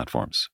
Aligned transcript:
platforms. 0.00 0.48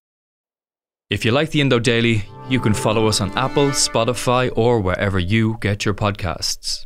If 1.09 1.25
you 1.25 1.31
like 1.31 1.51
the 1.51 1.61
Indo 1.61 1.79
Daily, 1.79 2.25
you 2.49 2.59
can 2.59 2.75
follow 2.75 3.07
us 3.07 3.21
on 3.21 3.31
Apple, 3.39 3.69
Spotify, 3.71 4.51
or 4.57 4.81
wherever 4.81 5.21
you 5.21 5.57
get 5.61 5.85
your 5.85 5.95
podcasts. 5.95 6.85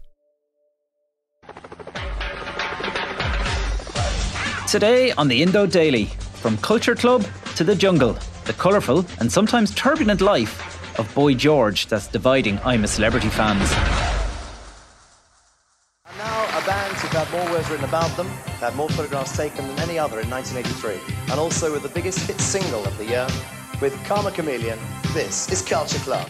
Today 4.68 5.12
on 5.12 5.26
the 5.28 5.42
Indo 5.42 5.66
Daily, 5.66 6.04
from 6.42 6.58
Culture 6.58 6.94
Club 6.94 7.24
to 7.56 7.64
the 7.64 7.74
jungle, 7.74 8.12
the 8.44 8.52
colourful 8.52 9.06
and 9.20 9.32
sometimes 9.32 9.74
turbulent 9.74 10.20
life 10.20 10.54
of 10.98 11.12
Boy 11.14 11.32
George 11.34 11.86
that's 11.86 12.08
dividing 12.08 12.58
I'm 12.62 12.84
a 12.84 12.88
Celebrity 12.88 13.30
fans. 13.30 13.72
And 16.04 16.18
now 16.18 16.58
a 16.58 16.66
band 16.66 16.92
who've 16.98 17.16
more 17.32 17.44
words 17.52 17.68
written 17.70 17.84
about 17.84 18.14
them, 18.16 18.26
they 18.26 18.66
had 18.66 18.74
more 18.74 18.88
photographs 18.90 19.36
taken 19.36 19.66
than 19.66 19.78
any 19.78 19.98
other 19.98 20.20
in 20.20 20.28
1983, 20.30 21.30
and 21.30 21.38
also 21.38 21.72
with 21.72 21.82
the 21.82 21.88
biggest 21.90 22.26
hit 22.26 22.40
single 22.40 22.84
of 22.84 22.96
the 22.98 23.04
year, 23.04 23.26
with 23.80 23.94
Karma 24.04 24.30
Chameleon, 24.30 24.78
this 25.12 25.50
is 25.50 25.62
Culture 25.62 25.98
Club. 25.98 26.28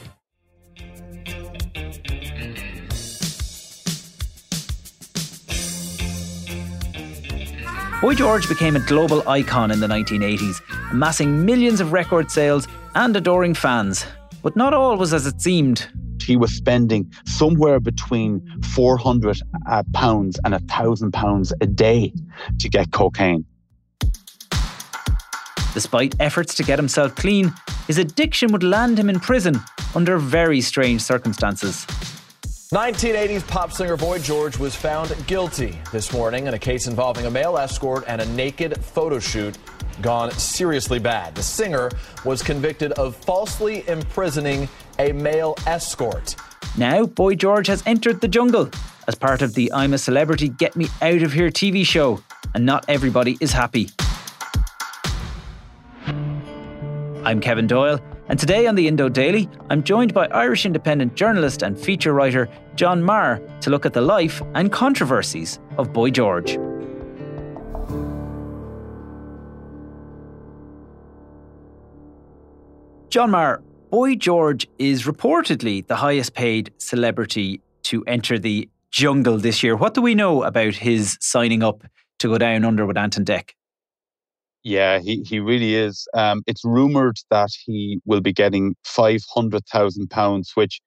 Boy 8.01 8.15
George 8.15 8.49
became 8.49 8.77
a 8.77 8.81
global 8.81 9.27
icon 9.29 9.71
in 9.71 9.81
the 9.81 9.87
1980s, 9.87 10.61
amassing 10.91 11.45
millions 11.45 11.81
of 11.81 11.93
record 11.93 12.31
sales 12.31 12.67
and 12.95 13.15
adoring 13.15 13.53
fans. 13.55 14.07
But 14.43 14.57
not 14.57 14.73
all 14.73 14.97
was 14.97 15.13
as 15.13 15.27
it 15.27 15.41
seemed. 15.41 15.87
He 16.23 16.37
was 16.37 16.53
spending 16.53 17.13
somewhere 17.27 17.81
between 17.81 18.43
400 18.63 19.41
uh, 19.69 19.83
pounds 19.93 20.39
and 20.45 20.55
a 20.55 20.61
thousand 20.61 21.13
pounds 21.13 21.53
a 21.61 21.67
day 21.67 22.13
to 22.59 22.69
get 22.69 22.91
cocaine. 22.93 23.45
Despite 25.75 26.17
efforts 26.19 26.55
to 26.57 26.65
get 26.65 26.79
himself 26.79 27.15
clean, 27.15 27.53
his 27.87 27.99
addiction 27.99 28.51
would 28.53 28.65
land 28.65 28.99
him 28.99 29.09
in 29.09 29.21
prison 29.21 29.61
under 29.95 30.19
very 30.19 30.61
strange 30.61 31.01
circumstances. 31.01 31.87
1980s 32.73 33.47
pop 33.49 33.73
singer 33.73 33.97
Boy 33.97 34.21
George 34.21 34.57
was 34.57 34.77
found 34.77 35.13
guilty 35.27 35.77
this 35.91 36.13
morning 36.13 36.47
in 36.47 36.55
a 36.55 36.59
case 36.59 36.87
involving 36.87 37.27
a 37.27 37.31
male 37.31 37.59
escort 37.59 38.05
and 38.07 38.21
a 38.21 38.27
naked 38.27 38.77
photo 38.85 39.19
shoot 39.19 39.59
gone 40.01 40.31
seriously 40.31 41.01
bad. 41.01 41.35
The 41.35 41.43
singer 41.43 41.91
was 42.25 42.43
convicted 42.43 42.93
of 42.93 43.17
falsely 43.17 43.87
imprisoning 43.89 44.69
a 45.01 45.13
male 45.13 45.55
escort. 45.67 46.37
Now, 46.77 47.07
Boy 47.07 47.35
George 47.35 47.67
has 47.69 47.83
entered 47.87 48.21
the 48.21 48.29
jungle 48.29 48.69
as 49.09 49.15
part 49.15 49.41
of 49.41 49.55
the 49.55 49.73
I'm 49.73 49.95
a 49.95 49.99
Celebrity 49.99 50.51
Get 50.51 50.77
Me 50.77 50.89
Out 51.01 51.23
of 51.23 51.33
Here 51.33 51.51
TV 51.51 51.87
show, 51.87 52.23
and 52.55 52.67
not 52.67 52.85
everybody 52.87 53.39
is 53.41 53.51
happy. 53.53 53.89
I'm 57.25 57.41
Kevin 57.41 57.67
Doyle, 57.67 57.99
and 58.29 58.39
today 58.39 58.67
on 58.67 58.75
the 58.75 58.87
Indo 58.87 59.09
Daily, 59.09 59.49
I'm 59.71 59.83
joined 59.83 60.13
by 60.13 60.27
Irish 60.29 60.67
independent 60.67 61.15
journalist 61.15 61.63
and 61.63 61.79
feature 61.79 62.13
writer 62.13 62.49
John 62.77 63.03
Meagher 63.03 63.61
to 63.63 63.71
look 63.71 63.87
at 63.87 63.95
the 63.95 64.03
life 64.03 64.43
and 64.55 64.71
controversies 64.71 65.59
of 65.79 65.95
Boy 65.95 66.11
George. 66.11 66.59
John 73.09 73.31
Meagher, 73.31 73.63
Boy 73.91 74.15
George 74.15 74.69
is 74.79 75.03
reportedly 75.03 75.85
the 75.85 75.97
highest 75.97 76.35
paid 76.35 76.73
celebrity 76.79 77.61
to 77.83 78.05
enter 78.05 78.39
the 78.39 78.69
jungle 78.93 79.37
this 79.37 79.65
year. 79.65 79.75
What 79.75 79.95
do 79.95 80.01
we 80.01 80.15
know 80.15 80.45
about 80.45 80.77
his 80.77 81.19
signing 81.21 81.65
up 81.65 81.83
to 82.21 82.29
go 82.29 82.39
down 82.39 82.65
under 82.65 82.87
with 82.87 82.97
Ant 82.97 83.17
and 83.17 83.27
Dec? 83.27 83.51
Yeah, 84.63 85.01
he, 85.01 85.23
he 85.23 85.41
really 85.41 85.75
is. 85.75 86.07
Um, 86.15 86.45
it's 86.47 86.65
rumored 86.65 87.17
that 87.31 87.49
he 87.65 87.99
will 88.05 88.21
be 88.21 88.33
getting 88.33 88.77
£500,000, 88.87 90.45
which 90.55 90.81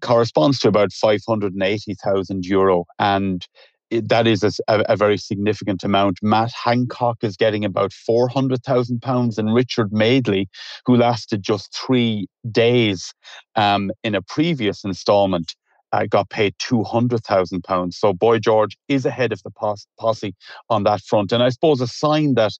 corresponds 0.00 0.58
to 0.60 0.68
about 0.68 0.92
580,000 0.92 2.46
euro. 2.46 2.86
And 2.98 3.46
it, 3.92 4.08
that 4.08 4.26
is 4.26 4.42
a, 4.42 4.52
a, 4.68 4.96
very 4.96 5.18
significant 5.18 5.84
amount. 5.84 6.18
Matt 6.22 6.50
Hancock 6.52 7.18
is 7.22 7.36
getting 7.36 7.64
about 7.64 7.92
£400,000, 8.08 9.38
and 9.38 9.54
Richard 9.54 9.92
Madeley, 9.92 10.48
who 10.86 10.96
lasted 10.96 11.42
just 11.42 11.74
three 11.74 12.26
days 12.50 13.12
um, 13.54 13.90
in 14.02 14.14
a 14.14 14.22
previous 14.22 14.82
installment, 14.82 15.54
uh, 15.92 16.06
got 16.06 16.30
paid 16.30 16.54
£200,000. 16.56 17.92
So 17.92 18.14
Boy 18.14 18.38
George 18.38 18.78
is 18.88 19.04
ahead 19.04 19.30
of 19.30 19.42
the 19.42 19.50
posse 19.98 20.34
on 20.70 20.84
that 20.84 21.02
front. 21.02 21.32
And 21.32 21.42
I 21.42 21.50
suppose 21.50 21.82
a 21.82 21.86
sign 21.86 22.34
that 22.34 22.52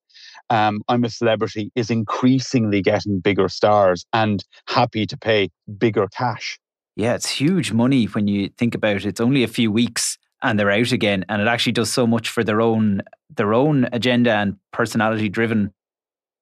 um, 0.50 0.82
I'm 0.88 1.02
a 1.04 1.08
Celebrity 1.08 1.72
is 1.74 1.90
increasingly 1.90 2.82
getting 2.82 3.20
bigger 3.20 3.48
stars 3.48 4.04
and 4.12 4.44
happy 4.68 5.06
to 5.06 5.16
pay 5.16 5.48
bigger 5.78 6.08
cash. 6.08 6.58
Yeah, 6.94 7.14
it's 7.14 7.30
huge 7.30 7.72
money 7.72 8.04
when 8.04 8.28
you 8.28 8.50
think 8.58 8.74
about 8.74 8.96
it. 8.96 9.06
It's 9.06 9.20
only 9.20 9.42
a 9.42 9.48
few 9.48 9.72
weeks 9.72 10.18
and 10.42 10.58
they're 10.58 10.70
out 10.70 10.92
again 10.92 11.24
and 11.28 11.40
it 11.40 11.48
actually 11.48 11.72
does 11.72 11.92
so 11.92 12.06
much 12.06 12.28
for 12.28 12.44
their 12.44 12.60
own 12.60 13.02
their 13.34 13.54
own 13.54 13.88
agenda 13.92 14.32
and 14.32 14.56
personality 14.72 15.28
driven 15.28 15.72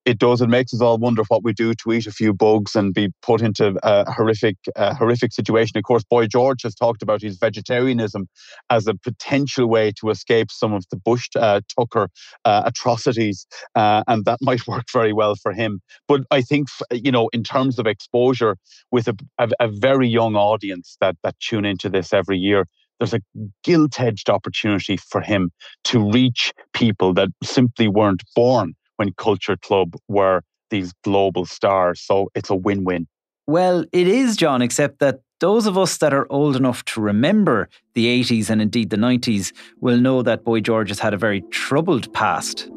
it 0.07 0.19
does. 0.19 0.41
It 0.41 0.49
makes 0.49 0.73
us 0.73 0.81
all 0.81 0.99
wonder 0.99 1.23
what 1.29 1.45
we 1.45 1.53
do 1.53 1.75
to 1.75 1.93
eat 1.93 2.07
a 2.07 2.13
few 2.13 2.33
bugs 2.33 2.75
and 2.75 2.95
be 2.95 3.11
put 3.23 3.43
into 3.43 3.79
a 3.83 4.11
horrific, 4.11 4.57
uh, 4.75 4.95
horrific 4.95 5.33
situation. 5.33 5.77
Of 5.77 5.85
course, 5.85 6.05
Boy 6.05 6.27
George 6.27 6.63
has 6.63 6.75
talked 6.75 7.03
about 7.03 7.21
his 7.21 7.37
vegetarianism 7.37 8.27
as 8.71 8.87
a 8.87 8.95
potential 8.95 9.69
way 9.69 9.93
to 10.01 10.09
escape 10.11 10.51
some 10.51 10.73
of 10.73 10.85
the 10.91 10.97
Bush 10.97 11.29
uh, 11.37 11.61
Tucker 11.79 12.09
uh, 12.45 12.63
atrocities, 12.65 13.47
uh, 13.75 14.03
and 14.09 14.25
that 14.25 14.39
might 14.43 14.67
work 14.67 14.87
very 14.93 15.13
well 15.13 15.35
for 15.37 15.53
him. 15.53 15.81
But 16.09 16.23
I 16.31 16.41
think, 16.41 16.69
you 16.91 17.13
know, 17.13 17.29
in 17.33 17.45
terms 17.45 17.79
of 17.79 17.87
exposure 17.87 18.57
with 18.91 19.07
a, 19.07 19.17
a, 19.39 19.51
a 19.61 19.69
very 19.69 20.09
young 20.09 20.35
audience 20.35 20.97
that 21.01 21.17
that 21.23 21.39
tune 21.41 21.67
into 21.67 21.91
this 21.91 22.15
every 22.15 22.39
year, 22.39 22.67
there's 23.01 23.15
a 23.15 23.21
gilt 23.65 23.99
edged 23.99 24.31
opportunity 24.31 24.97
for 24.97 25.21
him 25.21 25.51
to 25.85 26.11
reach 26.13 26.53
people 26.75 27.13
that 27.15 27.31
simply 27.43 27.89
weren't 27.89 28.23
born 28.37 28.75
when 28.97 29.13
Culture 29.15 29.57
Club 29.57 29.97
were 30.07 30.43
these 30.69 30.93
global 31.03 31.47
stars. 31.47 32.01
So 32.01 32.31
it's 32.35 32.51
a 32.51 32.55
win 32.55 32.85
win. 32.85 33.09
Well, 33.47 33.85
it 33.93 34.07
is, 34.07 34.37
John, 34.37 34.63
except 34.63 35.01
that 35.01 35.21
those 35.41 35.67
of 35.67 35.79
us 35.79 35.97
that 35.99 36.13
are 36.13 36.31
old 36.31 36.55
enough 36.55 36.85
to 36.85 37.01
remember 37.01 37.69
the 37.95 38.07
80s 38.23 38.51
and 38.51 38.61
indeed 38.61 38.91
the 38.91 38.97
90s 38.97 39.53
will 39.81 39.99
know 39.99 40.23
that 40.23 40.45
Boy 40.45 40.61
George 40.61 40.91
has 40.91 40.99
had 40.99 41.15
a 41.15 41.17
very 41.17 41.41
troubled 41.51 42.13
past. 42.13 42.69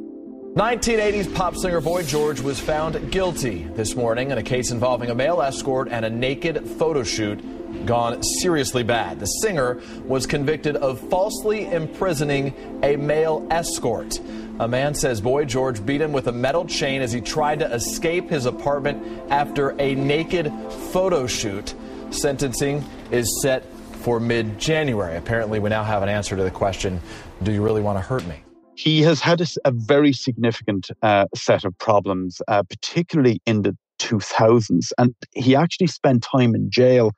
1980s 0.56 1.34
pop 1.36 1.58
singer 1.58 1.82
Boy 1.82 2.04
George 2.04 2.40
was 2.40 2.60
found 2.60 3.12
guilty 3.12 3.64
this 3.74 3.96
morning 3.96 4.32
in 4.32 4.38
a 4.38 4.44
case 4.44 4.72
involving 4.72 5.10
a 5.10 5.16
male 5.16 5.42
escort 5.42 5.90
and 5.90 6.06
a 6.06 6.10
naked 6.10 6.66
photo 6.78 7.04
shoot 7.04 7.44
gone 7.86 8.22
seriously 8.24 8.84
bad. 8.84 9.20
The 9.20 9.26
singer 9.26 9.82
was 10.06 10.26
convicted 10.26 10.76
of 10.76 11.00
falsely 11.10 11.66
imprisoning 11.72 12.54
a 12.84 12.96
male 12.96 13.48
escort. 13.50 14.20
A 14.60 14.68
man 14.68 14.94
says 14.94 15.22
Boy 15.22 15.46
George 15.46 15.86
beat 15.86 16.02
him 16.02 16.12
with 16.12 16.28
a 16.28 16.32
metal 16.32 16.66
chain 16.66 17.02
as 17.02 17.12
he 17.12 17.22
tried 17.22 17.60
to 17.60 17.74
escape 17.74 18.30
his 18.30 18.46
apartment 18.46 19.32
after 19.32 19.80
a 19.82 19.96
naked 19.96 20.52
photo 20.92 21.28
shoot. 21.28 21.74
Sentencing 22.12 22.86
is 23.12 23.42
set 23.42 23.66
for 24.02 24.20
mid 24.20 24.60
January. 24.60 25.18
Apparently, 25.18 25.60
we 25.60 25.70
now 25.70 25.84
have 25.84 26.04
an 26.04 26.10
answer 26.10 26.36
to 26.36 26.44
the 26.44 26.52
question 26.52 27.02
do 27.42 27.52
you 27.52 27.64
really 27.64 27.82
want 27.82 27.98
to 27.98 28.02
hurt 28.02 28.26
me? 28.28 28.44
he 28.76 29.02
has 29.02 29.20
had 29.20 29.42
a, 29.42 29.46
a 29.66 29.72
very 29.72 30.14
significant 30.14 30.90
uh, 31.02 31.26
set 31.36 31.64
of 31.64 31.78
problems, 31.78 32.42
uh, 32.48 32.64
particularly 32.64 33.42
in 33.46 33.62
the 33.62 33.78
2000s. 34.04 34.92
And 34.98 35.16
he 35.34 35.56
actually 35.56 35.88
spent 35.88 36.24
time 36.24 36.56
in 36.56 36.70
jail. 36.70 37.12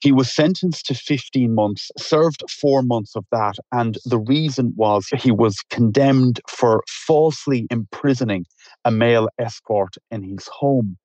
He 0.00 0.12
was 0.12 0.32
sentenced 0.32 0.86
to 0.86 0.94
15 0.94 1.54
months, 1.54 1.90
served 1.98 2.48
four 2.48 2.82
months 2.82 3.16
of 3.16 3.24
that. 3.32 3.54
And 3.72 3.98
the 4.04 4.18
reason 4.18 4.72
was 4.76 5.08
he 5.08 5.32
was 5.32 5.56
condemned 5.70 6.40
for 6.48 6.82
falsely 6.88 7.66
imprisoning 7.70 8.44
a 8.84 8.90
male 8.90 9.28
escort 9.38 9.94
in 10.10 10.22
his 10.22 10.46
home. 10.46 10.96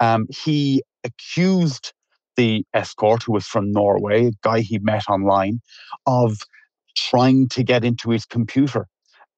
Um, 0.00 0.26
he 0.30 0.82
accused 1.04 1.92
the 2.36 2.64
escort, 2.72 3.24
who 3.24 3.32
was 3.32 3.46
from 3.46 3.72
Norway, 3.72 4.28
a 4.28 4.32
guy 4.42 4.60
he 4.60 4.78
met 4.78 5.04
online, 5.10 5.60
of 6.06 6.38
trying 6.96 7.48
to 7.48 7.62
get 7.62 7.84
into 7.84 8.10
his 8.10 8.24
computer. 8.24 8.86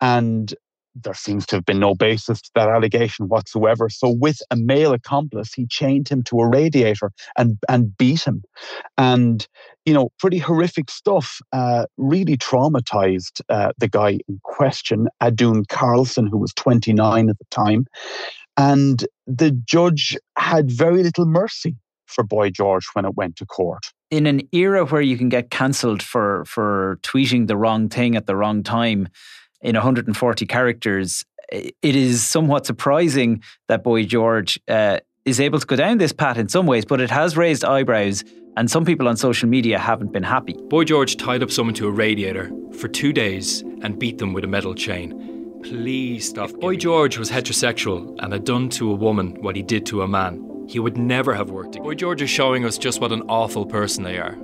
And 0.00 0.55
there 0.94 1.14
seems 1.14 1.46
to 1.46 1.56
have 1.56 1.64
been 1.64 1.78
no 1.78 1.94
basis 1.94 2.40
to 2.42 2.50
that 2.54 2.69
allegation 2.69 3.28
whatsoever. 3.28 3.88
So, 3.88 4.10
with 4.10 4.40
a 4.50 4.56
male 4.56 4.92
accomplice, 4.92 5.52
he 5.52 5.66
chained 5.66 6.08
him 6.08 6.22
to 6.25 6.40
a 6.40 6.48
radiator 6.48 7.12
and 7.37 7.58
and 7.69 7.96
beat 7.96 8.22
him, 8.22 8.42
and 8.98 9.46
you 9.84 9.94
know, 9.94 10.10
pretty 10.19 10.38
horrific 10.38 10.90
stuff. 10.90 11.38
Uh, 11.52 11.87
really 11.96 12.37
traumatized 12.37 13.40
uh, 13.48 13.72
the 13.78 13.88
guy 13.88 14.19
in 14.28 14.40
question, 14.44 15.08
Audun 15.22 15.69
Carlsen, 15.69 16.26
who 16.26 16.38
was 16.38 16.52
29 16.54 17.28
at 17.31 17.38
the 17.38 17.44
time, 17.50 17.87
and 18.56 19.06
the 19.26 19.50
judge 19.50 20.16
had 20.37 20.70
very 20.70 21.02
little 21.02 21.26
mercy 21.26 21.76
for 22.06 22.25
Boy 22.25 22.50
George 22.50 22.87
when 22.92 23.04
it 23.04 23.14
went 23.14 23.37
to 23.37 23.46
court. 23.46 23.87
In 24.10 24.26
an 24.26 24.42
era 24.52 24.84
where 24.84 25.00
you 25.00 25.16
can 25.16 25.28
get 25.28 25.50
cancelled 25.50 26.02
for 26.02 26.44
for 26.44 26.98
tweeting 27.02 27.46
the 27.46 27.56
wrong 27.56 27.88
thing 27.88 28.16
at 28.16 28.26
the 28.26 28.34
wrong 28.34 28.62
time 28.62 29.08
in 29.62 29.75
140 29.75 30.47
characters, 30.47 31.25
it 31.51 31.75
is 31.83 32.27
somewhat 32.27 32.67
surprising 32.67 33.43
that 33.69 33.83
Boy 33.83 34.05
George 34.05 34.59
uh, 34.69 34.99
is 35.25 35.41
able 35.41 35.59
to 35.59 35.67
go 35.67 35.77
down 35.77 35.99
this 35.99 36.12
path 36.12 36.39
in 36.39 36.49
some 36.49 36.67
ways, 36.67 36.85
but 36.85 37.01
it 37.01 37.11
has 37.11 37.37
raised 37.37 37.65
eyebrows, 37.65 38.25
and 38.57 38.71
some 38.71 38.85
people 38.85 39.09
on 39.09 39.17
social 39.17 39.49
media 39.49 39.79
haven't 39.79 40.12
been 40.12 40.23
happy. 40.23 40.55
Boy 40.69 40.85
George 40.85 41.17
tied 41.17 41.43
up 41.43 41.51
someone 41.51 41.75
to 41.75 41.87
a 41.89 41.91
radiator 41.91 42.51
for 42.79 42.89
two 42.89 43.12
days 43.12 43.62
and 43.83 43.99
beat 43.99 44.19
them 44.19 44.33
with 44.33 44.45
a 44.45 44.49
metal 44.49 44.75
chain. 44.75 45.61
Please 45.62 46.29
stop. 46.29 46.51
If 46.51 46.61
Boy 46.61 46.77
George 46.77 47.19
was 47.19 47.31
heterosexual 47.31 48.17
and 48.21 48.33
had 48.33 48.45
done 48.45 48.69
to 48.71 48.91
a 48.91 48.95
woman 48.95 49.37
what 49.43 49.57
he 49.57 49.62
did 49.62 49.85
to 49.87 50.03
a 50.03 50.09
man, 50.09 50.67
he 50.69 50.79
would 50.79 50.97
never 50.97 51.35
have 51.35 51.51
worked. 51.51 51.75
Again. 51.75 51.83
Boy 51.83 51.95
George 51.95 52.23
is 52.23 52.31
showing 52.31 52.65
us 52.65 52.79
just 52.79 53.01
what 53.01 53.12
an 53.12 53.23
awful 53.23 53.67
person 53.67 54.05
they 54.05 54.19
are. 54.19 54.37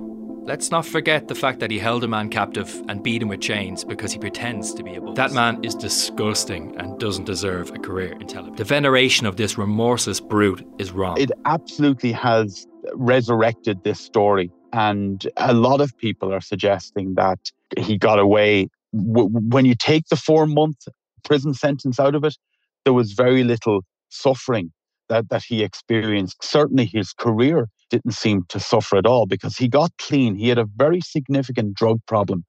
Let's 0.47 0.71
not 0.71 0.87
forget 0.87 1.27
the 1.27 1.35
fact 1.35 1.59
that 1.59 1.73
he 1.73 1.79
held 1.81 2.05
a 2.05 2.09
man 2.09 2.31
captive 2.31 2.73
and 2.89 3.03
beat 3.03 3.21
him 3.21 3.27
with 3.27 3.41
chains 3.41 3.83
because 3.83 4.13
he 4.13 4.19
pretends 4.21 4.73
to 4.75 4.85
be 4.85 4.95
a 4.95 5.01
That 5.15 5.33
man 5.33 5.59
is 5.65 5.75
disgusting 5.75 6.73
and 6.79 7.01
doesn't 7.01 7.25
deserve 7.25 7.71
a 7.71 7.81
career 7.81 8.13
in 8.13 8.29
television. 8.29 8.55
The 8.55 8.63
veneration 8.63 9.27
of 9.27 9.39
this 9.39 9.59
remorseless 9.59 10.21
brute 10.21 10.65
is 10.79 10.93
wrong. 10.93 11.21
It 11.21 11.33
absolutely 11.47 12.13
has 12.13 12.65
resurrected 12.95 13.83
this 13.83 13.99
story. 13.99 14.53
And 14.73 15.27
a 15.37 15.53
lot 15.53 15.81
of 15.81 15.99
people 15.99 16.33
are 16.33 16.41
suggesting 16.41 17.15
that 17.17 17.41
he 17.77 17.99
got 17.99 18.21
away. 18.21 18.69
When 18.93 19.65
you 19.65 19.75
take 19.75 20.07
the 20.11 20.17
four 20.17 20.47
month 20.47 20.87
prison 21.25 21.55
sentence 21.55 21.99
out 21.99 22.15
of 22.15 22.23
it, 22.23 22.37
there 22.85 22.95
was 22.95 23.15
very 23.15 23.43
little 23.43 23.81
suffering 24.11 24.71
that, 25.09 25.29
that 25.31 25.43
he 25.43 25.65
experienced. 25.65 26.37
Certainly 26.45 26.87
his 26.87 27.13
career 27.13 27.69
didn't 27.91 28.13
seem 28.13 28.43
to 28.49 28.61
suffer 28.61 28.97
at 28.97 29.07
all 29.07 29.27
because 29.27 29.57
he 29.57 29.69
got 29.69 29.91
clean. 29.99 30.35
He 30.35 30.49
had 30.49 30.59
a 30.59 30.67
very 30.77 31.01
significant 31.01 31.75
drug 31.75 32.01
problem 32.07 32.45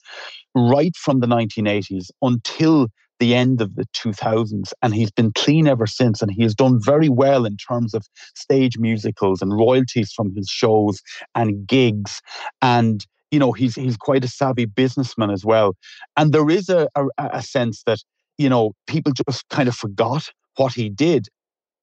right 0.56 0.96
from 0.96 1.20
the 1.20 1.28
1980s 1.28 2.10
until 2.22 2.88
the 3.20 3.34
end 3.34 3.62
of 3.62 3.76
the 3.76 3.86
2000s 3.96 4.72
and 4.82 4.94
he's 4.94 5.12
been 5.12 5.32
clean 5.34 5.68
ever 5.68 5.88
since 5.88 6.22
and 6.22 6.32
he 6.32 6.44
has 6.44 6.54
done 6.54 6.80
very 6.82 7.10
well 7.10 7.46
in 7.46 7.58
terms 7.58 7.94
of 7.94 8.06
stage 8.36 8.78
musicals 8.78 9.42
and 9.42 9.58
royalties 9.58 10.12
from 10.16 10.34
his 10.36 10.48
shows 10.48 11.02
and 11.34 11.68
gigs 11.68 12.22
and 12.62 13.08
you 13.32 13.40
know 13.40 13.52
he's 13.52 13.74
he's 13.74 13.98
quite 13.98 14.24
a 14.24 14.28
savvy 14.28 14.66
businessman 14.66 15.32
as 15.32 15.44
well 15.44 15.76
and 16.16 16.32
there 16.32 16.48
is 16.50 16.70
a, 16.70 16.88
a, 16.96 17.08
a 17.18 17.42
sense 17.42 17.82
that 17.88 17.98
you 18.38 18.48
know 18.48 18.74
people 18.86 19.12
just 19.12 19.50
kind 19.50 19.68
of 19.68 19.76
forgot 19.76 20.30
what 20.58 20.74
he 20.74 20.88
did 20.88 21.28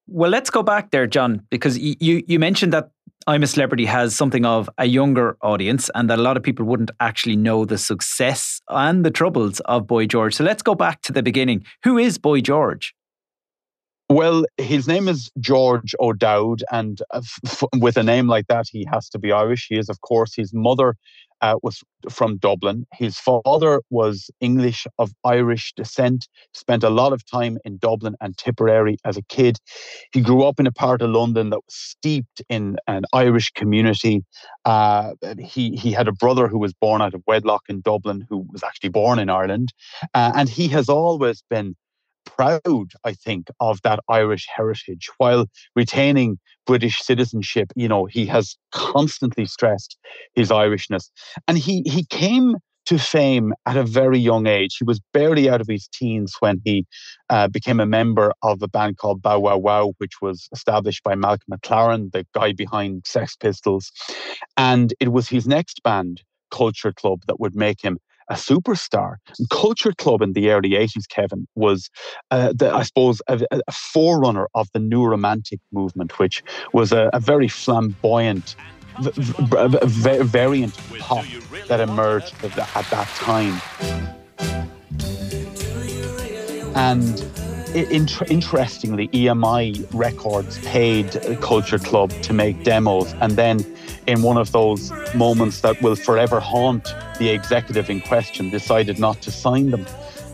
well, 0.07 0.29
let's 0.29 0.49
go 0.49 0.61
back 0.61 0.91
there, 0.91 1.07
John, 1.07 1.41
because 1.49 1.79
you, 1.79 1.95
you 1.99 2.37
mentioned 2.37 2.71
that 2.73 2.91
I'm 3.27 3.41
a 3.41 3.47
Celebrity 3.47 3.85
has 3.85 4.15
something 4.15 4.45
of 4.45 4.69
a 4.77 4.85
younger 4.85 5.35
audience 5.41 5.89
and 5.95 6.07
that 6.11 6.19
a 6.19 6.21
lot 6.21 6.37
of 6.37 6.43
people 6.43 6.63
wouldn't 6.63 6.91
actually 6.99 7.35
know 7.35 7.65
the 7.65 7.79
success 7.79 8.61
and 8.69 9.03
the 9.03 9.09
troubles 9.09 9.61
of 9.61 9.87
Boy 9.87 10.05
George. 10.05 10.35
So 10.35 10.43
let's 10.43 10.61
go 10.61 10.75
back 10.75 11.01
to 11.01 11.11
the 11.11 11.23
beginning. 11.23 11.65
Who 11.85 11.97
is 11.97 12.19
Boy 12.19 12.41
George? 12.41 12.93
Well, 14.09 14.45
his 14.57 14.87
name 14.87 15.07
is 15.07 15.31
George 15.39 15.95
O'Dowd, 15.99 16.63
and 16.71 17.01
uh, 17.11 17.21
f- 17.43 17.63
with 17.77 17.97
a 17.97 18.03
name 18.03 18.27
like 18.27 18.45
that, 18.47 18.65
he 18.71 18.85
has 18.91 19.09
to 19.09 19.19
be 19.19 19.31
Irish. 19.31 19.65
He 19.67 19.79
is, 19.79 19.89
of 19.89 20.01
course, 20.01 20.35
his 20.35 20.53
mother 20.53 20.95
uh, 21.41 21.55
was 21.63 21.81
from 22.11 22.37
Dublin. 22.37 22.85
His 22.93 23.17
father 23.17 23.81
was 23.89 24.29
English 24.41 24.85
of 24.99 25.11
Irish 25.23 25.73
descent, 25.75 26.27
spent 26.53 26.83
a 26.83 26.89
lot 26.91 27.13
of 27.13 27.25
time 27.25 27.57
in 27.65 27.77
Dublin 27.77 28.15
and 28.21 28.37
Tipperary 28.37 28.97
as 29.05 29.17
a 29.17 29.23
kid. 29.23 29.57
He 30.13 30.21
grew 30.21 30.43
up 30.43 30.59
in 30.59 30.67
a 30.67 30.71
part 30.71 31.01
of 31.01 31.09
London 31.09 31.49
that 31.49 31.61
was 31.65 31.75
steeped 31.75 32.43
in 32.47 32.77
an 32.87 33.05
Irish 33.11 33.51
community. 33.53 34.23
Uh, 34.65 35.13
he, 35.39 35.75
he 35.75 35.91
had 35.91 36.07
a 36.07 36.13
brother 36.13 36.47
who 36.47 36.59
was 36.59 36.73
born 36.73 37.01
out 37.01 37.15
of 37.15 37.23
wedlock 37.25 37.63
in 37.69 37.81
Dublin, 37.81 38.23
who 38.29 38.45
was 38.51 38.61
actually 38.61 38.89
born 38.89 39.17
in 39.17 39.31
Ireland. 39.31 39.73
Uh, 40.13 40.31
and 40.35 40.47
he 40.47 40.67
has 40.67 40.89
always 40.89 41.43
been 41.49 41.75
proud, 42.25 42.91
I 43.03 43.13
think, 43.13 43.47
of 43.59 43.81
that 43.83 43.99
Irish 44.09 44.47
heritage 44.53 45.09
while 45.17 45.47
retaining 45.75 46.37
British 46.65 46.99
citizenship. 46.99 47.71
You 47.75 47.87
know, 47.87 48.05
he 48.05 48.25
has 48.27 48.57
constantly 48.71 49.45
stressed 49.45 49.97
his 50.33 50.49
Irishness. 50.49 51.09
And 51.47 51.57
he 51.57 51.83
he 51.85 52.05
came 52.05 52.55
to 52.85 52.99
fame 52.99 53.53
at 53.65 53.77
a 53.77 53.83
very 53.83 54.19
young 54.19 54.47
age. 54.47 54.77
He 54.77 54.83
was 54.83 55.01
barely 55.13 55.49
out 55.49 55.61
of 55.61 55.67
his 55.67 55.87
teens 55.87 56.35
when 56.39 56.61
he 56.63 56.85
uh, 57.29 57.47
became 57.47 57.79
a 57.79 57.85
member 57.85 58.31
of 58.43 58.61
a 58.61 58.67
band 58.67 58.97
called 58.97 59.21
Bow 59.21 59.39
Wow 59.39 59.57
Wow, 59.57 59.93
which 59.97 60.21
was 60.21 60.47
established 60.53 61.03
by 61.03 61.15
Malcolm 61.15 61.51
McLaren, 61.51 62.11
the 62.11 62.25
guy 62.33 62.53
behind 62.53 63.03
Sex 63.05 63.35
Pistols. 63.35 63.91
And 64.55 64.93
it 64.99 65.11
was 65.11 65.27
his 65.27 65.47
next 65.47 65.81
band, 65.83 66.21
Culture 66.51 66.93
Club, 66.93 67.21
that 67.27 67.39
would 67.39 67.55
make 67.55 67.83
him 67.83 67.97
a 68.29 68.35
superstar. 68.35 69.15
Culture 69.51 69.93
Club 69.97 70.21
in 70.21 70.33
the 70.33 70.49
early 70.49 70.71
80s, 70.71 71.07
Kevin, 71.09 71.47
was, 71.55 71.89
uh, 72.31 72.53
the, 72.55 72.73
I 72.73 72.83
suppose, 72.83 73.21
a, 73.27 73.45
a, 73.51 73.71
forerunner 73.71 74.47
of 74.55 74.67
the 74.73 74.79
New 74.79 75.05
Romantic 75.05 75.59
movement, 75.71 76.17
which 76.17 76.43
was 76.73 76.91
a, 76.91 77.09
a 77.13 77.19
very 77.19 77.47
flamboyant 77.47 78.55
variant 78.97 80.77
pop 80.99 81.25
that 81.67 81.81
emerged 81.81 82.33
at, 82.43 82.57
at 82.57 82.89
that 82.89 83.07
time. 83.15 83.61
And 86.75 87.21
interestingly, 87.75 89.09
EMI 89.09 89.85
Records 89.93 90.59
paid 90.59 91.11
Culture 91.41 91.79
Club 91.79 92.11
to 92.21 92.33
make 92.33 92.63
demos, 92.63 93.13
and 93.15 93.33
then 93.33 93.65
in 94.07 94.21
one 94.21 94.37
of 94.37 94.51
those 94.51 94.91
moments 95.13 95.61
that 95.61 95.81
will 95.81 95.95
forever 95.95 96.39
haunt 96.39 96.93
the 97.19 97.29
executive 97.29 97.89
in 97.89 98.01
question, 98.01 98.49
decided 98.49 98.99
not 98.99 99.21
to 99.21 99.31
sign 99.31 99.71
them. 99.71 99.85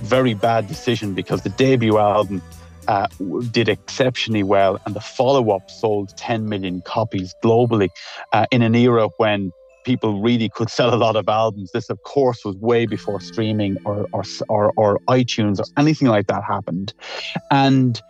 Very 0.02 0.34
bad 0.34 0.68
decision 0.68 1.14
because 1.14 1.44
the 1.44 1.50
debut 1.50 1.98
album 1.98 2.42
uh, 2.88 3.08
did 3.52 3.70
exceptionally 3.70 4.44
well, 4.44 4.80
and 4.86 4.96
the 4.96 5.02
follow 5.02 5.52
up 5.52 5.70
sold 5.70 6.16
10 6.18 6.50
million 6.50 6.82
copies 6.82 7.34
globally 7.44 7.90
uh, 8.34 8.46
in 8.52 8.62
an 8.62 8.76
era 8.76 9.10
when 9.18 9.52
people 9.84 10.22
really 10.22 10.50
could 10.50 10.70
sell 10.70 10.94
a 10.94 10.98
lot 10.98 11.16
of 11.16 11.28
albums. 11.28 11.72
This, 11.72 11.90
of 11.90 12.02
course, 12.04 12.44
was 12.44 12.56
way 12.58 12.86
before 12.86 13.20
streaming 13.22 13.78
or 13.86 14.08
or 14.14 14.24
or, 14.50 14.74
or 14.78 15.00
iTunes 15.08 15.60
or 15.60 15.66
anything 15.78 16.08
like 16.08 16.28
that 16.28 16.44
happened, 16.44 16.94
and 17.50 18.02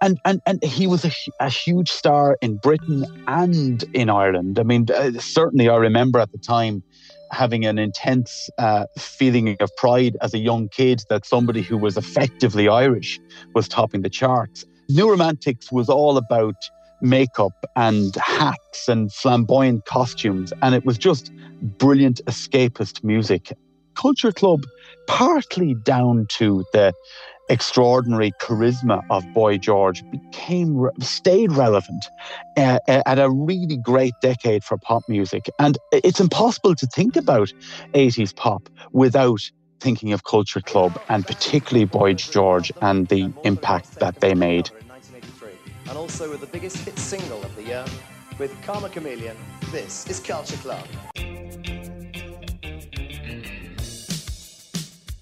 and 0.00 0.18
and 0.24 0.40
and 0.46 0.62
he 0.62 0.86
was 0.86 1.04
a, 1.04 1.10
a 1.40 1.48
huge 1.48 1.90
star 1.90 2.36
in 2.40 2.56
Britain 2.56 3.04
and 3.26 3.84
in 3.94 4.10
Ireland. 4.10 4.58
I 4.58 4.62
mean, 4.62 4.86
uh, 4.94 5.12
certainly 5.18 5.68
I 5.68 5.76
remember 5.76 6.18
at 6.18 6.32
the 6.32 6.38
time 6.38 6.82
having 7.32 7.64
an 7.64 7.78
intense 7.78 8.48
uh, 8.58 8.86
feeling 8.98 9.56
of 9.60 9.74
pride 9.76 10.16
as 10.20 10.32
a 10.32 10.38
young 10.38 10.68
kid 10.68 11.02
that 11.10 11.26
somebody 11.26 11.62
who 11.62 11.76
was 11.76 11.96
effectively 11.96 12.68
Irish 12.68 13.18
was 13.54 13.68
topping 13.68 14.02
the 14.02 14.10
charts. 14.10 14.64
New 14.88 15.10
Romantics 15.10 15.72
was 15.72 15.88
all 15.88 16.16
about 16.16 16.54
makeup 17.00 17.52
and 17.74 18.14
hats 18.16 18.88
and 18.88 19.12
flamboyant 19.12 19.84
costumes, 19.84 20.52
and 20.62 20.74
it 20.74 20.84
was 20.84 20.96
just 20.98 21.32
brilliant 21.78 22.20
escapist 22.26 23.02
music. 23.02 23.52
Culture 23.94 24.32
Club, 24.32 24.64
partly 25.06 25.74
down 25.74 26.26
to 26.28 26.64
the 26.72 26.92
extraordinary 27.48 28.32
charisma 28.40 29.02
of 29.10 29.24
Boy 29.32 29.58
George 29.58 30.02
became 30.10 30.88
stayed 31.00 31.52
relevant 31.52 32.06
uh, 32.56 32.78
uh, 32.88 33.02
at 33.06 33.18
a 33.18 33.30
really 33.30 33.76
great 33.76 34.14
decade 34.20 34.64
for 34.64 34.76
pop 34.78 35.02
music 35.08 35.48
and 35.58 35.78
it's 35.92 36.20
impossible 36.20 36.74
to 36.74 36.86
think 36.86 37.16
about 37.16 37.52
80s 37.94 38.34
pop 38.34 38.68
without 38.92 39.40
thinking 39.80 40.12
of 40.12 40.24
Culture 40.24 40.60
Club 40.60 41.00
and 41.08 41.26
particularly 41.26 41.84
Boy 41.84 42.14
George 42.14 42.72
and 42.80 43.06
the 43.08 43.32
impact 43.44 43.98
that 44.00 44.20
they 44.20 44.34
made. 44.34 44.70
And 45.88 45.96
also 45.96 46.30
with 46.30 46.40
the 46.40 46.46
biggest 46.46 46.78
hit 46.78 46.98
single 46.98 47.42
of 47.42 47.54
the 47.54 47.62
year 47.62 47.84
with 48.38 48.60
Karma 48.62 48.88
Chameleon, 48.88 49.36
this 49.70 50.06
is 50.08 50.20
Culture 50.20 50.56
Club. 50.56 50.84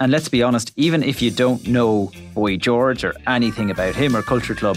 And 0.05 0.13
let's 0.13 0.29
be 0.29 0.43
honest, 0.43 0.71
even 0.77 1.03
if 1.03 1.23
you 1.23 1.31
don't 1.31 1.67
know 1.67 2.13
Boy 2.35 2.59
George 2.59 3.05
or 3.05 3.15
anything 3.27 3.71
about 3.71 3.95
him 3.95 4.15
or 4.15 4.21
Culture 4.21 4.55
Club, 4.55 4.77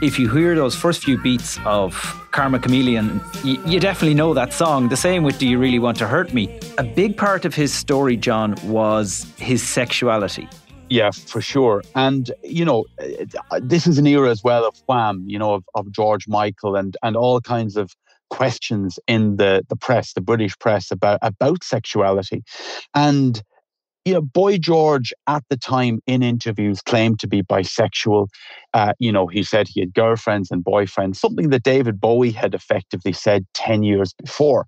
if 0.00 0.18
you 0.18 0.30
hear 0.30 0.54
those 0.54 0.74
first 0.74 1.04
few 1.04 1.18
beats 1.18 1.58
of 1.66 1.92
Karma 2.30 2.58
Chameleon, 2.58 3.20
you, 3.44 3.78
definitely 3.78 4.14
know 4.14 4.32
that 4.32 4.54
song. 4.54 4.88
The 4.88 4.96
same 4.96 5.24
with 5.24 5.38
Do 5.38 5.46
You 5.46 5.58
Really 5.58 5.78
Want 5.78 5.98
to 5.98 6.06
Hurt 6.06 6.32
Me? 6.32 6.58
A 6.78 6.84
big 6.84 7.18
part 7.18 7.44
of 7.44 7.54
his 7.54 7.70
story, 7.74 8.16
John, 8.16 8.54
was 8.64 9.30
his 9.36 9.62
sexuality. 9.62 10.48
Yeah, 10.88 11.10
for 11.10 11.42
sure. 11.42 11.82
And, 11.94 12.32
you 12.42 12.64
know, 12.64 12.86
this 13.60 13.86
is 13.86 13.98
an 13.98 14.06
era 14.06 14.30
as 14.30 14.42
well 14.42 14.66
of 14.66 14.82
Wham, 14.86 15.22
you 15.26 15.38
know, 15.38 15.52
of, 15.52 15.64
of 15.74 15.92
George 15.92 16.26
Michael 16.26 16.76
and, 16.76 16.96
and 17.02 17.14
all 17.14 17.42
kinds 17.42 17.76
of 17.76 17.94
questions 18.30 18.98
in 19.06 19.36
the, 19.36 19.66
the 19.68 19.76
press, 19.76 20.14
the 20.14 20.22
British 20.22 20.58
press 20.58 20.90
about, 20.90 21.18
about 21.20 21.62
sexuality. 21.62 22.42
And 22.94 23.42
you 24.04 24.14
know, 24.14 24.20
Boy 24.20 24.58
George 24.58 25.12
at 25.26 25.44
the 25.48 25.56
time 25.56 26.00
in 26.06 26.22
interviews 26.22 26.82
claimed 26.82 27.20
to 27.20 27.28
be 27.28 27.42
bisexual. 27.42 28.28
Uh, 28.74 28.94
you 28.98 29.12
know, 29.12 29.26
he 29.26 29.42
said 29.42 29.68
he 29.68 29.80
had 29.80 29.94
girlfriends 29.94 30.50
and 30.50 30.64
boyfriends, 30.64 31.16
something 31.16 31.50
that 31.50 31.62
David 31.62 32.00
Bowie 32.00 32.32
had 32.32 32.54
effectively 32.54 33.12
said 33.12 33.46
10 33.54 33.82
years 33.82 34.12
before. 34.14 34.66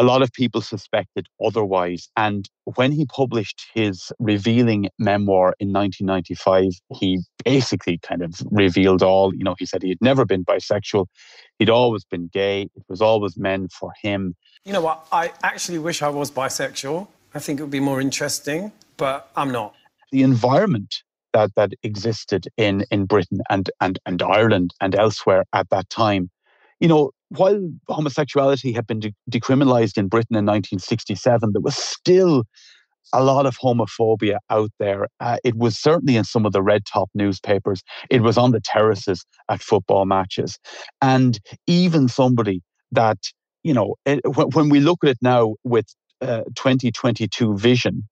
A 0.00 0.04
lot 0.04 0.22
of 0.22 0.32
people 0.32 0.60
suspected 0.60 1.26
otherwise. 1.44 2.08
And 2.16 2.48
when 2.76 2.92
he 2.92 3.06
published 3.06 3.66
his 3.74 4.12
revealing 4.20 4.88
memoir 4.98 5.54
in 5.58 5.72
1995, 5.72 6.72
he 6.94 7.20
basically 7.44 7.98
kind 7.98 8.22
of 8.22 8.40
revealed 8.50 9.02
all. 9.02 9.34
You 9.34 9.42
know, 9.42 9.56
he 9.58 9.66
said 9.66 9.82
he 9.82 9.88
had 9.88 9.98
never 10.00 10.24
been 10.24 10.44
bisexual, 10.44 11.06
he'd 11.58 11.70
always 11.70 12.04
been 12.04 12.28
gay, 12.32 12.62
it 12.62 12.84
was 12.88 13.00
always 13.00 13.36
men 13.36 13.68
for 13.68 13.92
him. 14.02 14.36
You 14.64 14.72
know 14.72 14.82
what? 14.82 15.06
I 15.10 15.32
actually 15.42 15.78
wish 15.78 16.02
I 16.02 16.10
was 16.10 16.30
bisexual. 16.30 17.08
I 17.34 17.38
think 17.38 17.60
it 17.60 17.62
would 17.62 17.70
be 17.70 17.80
more 17.80 18.00
interesting, 18.00 18.72
but 18.96 19.30
I'm 19.36 19.50
not. 19.50 19.74
The 20.12 20.22
environment 20.22 21.02
that 21.32 21.54
that 21.56 21.72
existed 21.82 22.48
in 22.56 22.84
in 22.90 23.04
Britain 23.04 23.40
and 23.50 23.70
and 23.80 23.98
and 24.06 24.22
Ireland 24.22 24.72
and 24.80 24.94
elsewhere 24.94 25.44
at 25.52 25.68
that 25.70 25.90
time, 25.90 26.30
you 26.80 26.88
know, 26.88 27.10
while 27.28 27.70
homosexuality 27.88 28.72
had 28.72 28.86
been 28.86 29.00
de- 29.00 29.14
decriminalized 29.30 29.98
in 29.98 30.08
Britain 30.08 30.36
in 30.36 30.46
1967, 30.46 31.50
there 31.52 31.60
was 31.60 31.76
still 31.76 32.44
a 33.12 33.22
lot 33.22 33.46
of 33.46 33.56
homophobia 33.58 34.38
out 34.50 34.70
there. 34.78 35.08
Uh, 35.20 35.38
it 35.44 35.56
was 35.56 35.78
certainly 35.78 36.16
in 36.16 36.24
some 36.24 36.44
of 36.46 36.52
the 36.52 36.62
red 36.62 36.82
top 36.86 37.08
newspapers. 37.14 37.82
It 38.10 38.22
was 38.22 38.36
on 38.36 38.52
the 38.52 38.60
terraces 38.60 39.24
at 39.48 39.62
football 39.62 40.06
matches, 40.06 40.58
and 41.02 41.38
even 41.66 42.08
somebody 42.08 42.62
that 42.92 43.18
you 43.64 43.74
know, 43.74 43.96
it, 44.06 44.20
when 44.54 44.70
we 44.70 44.80
look 44.80 45.00
at 45.02 45.10
it 45.10 45.18
now 45.20 45.56
with 45.64 45.86
uh, 46.20 46.42
2022 46.54 47.56
vision, 47.56 48.08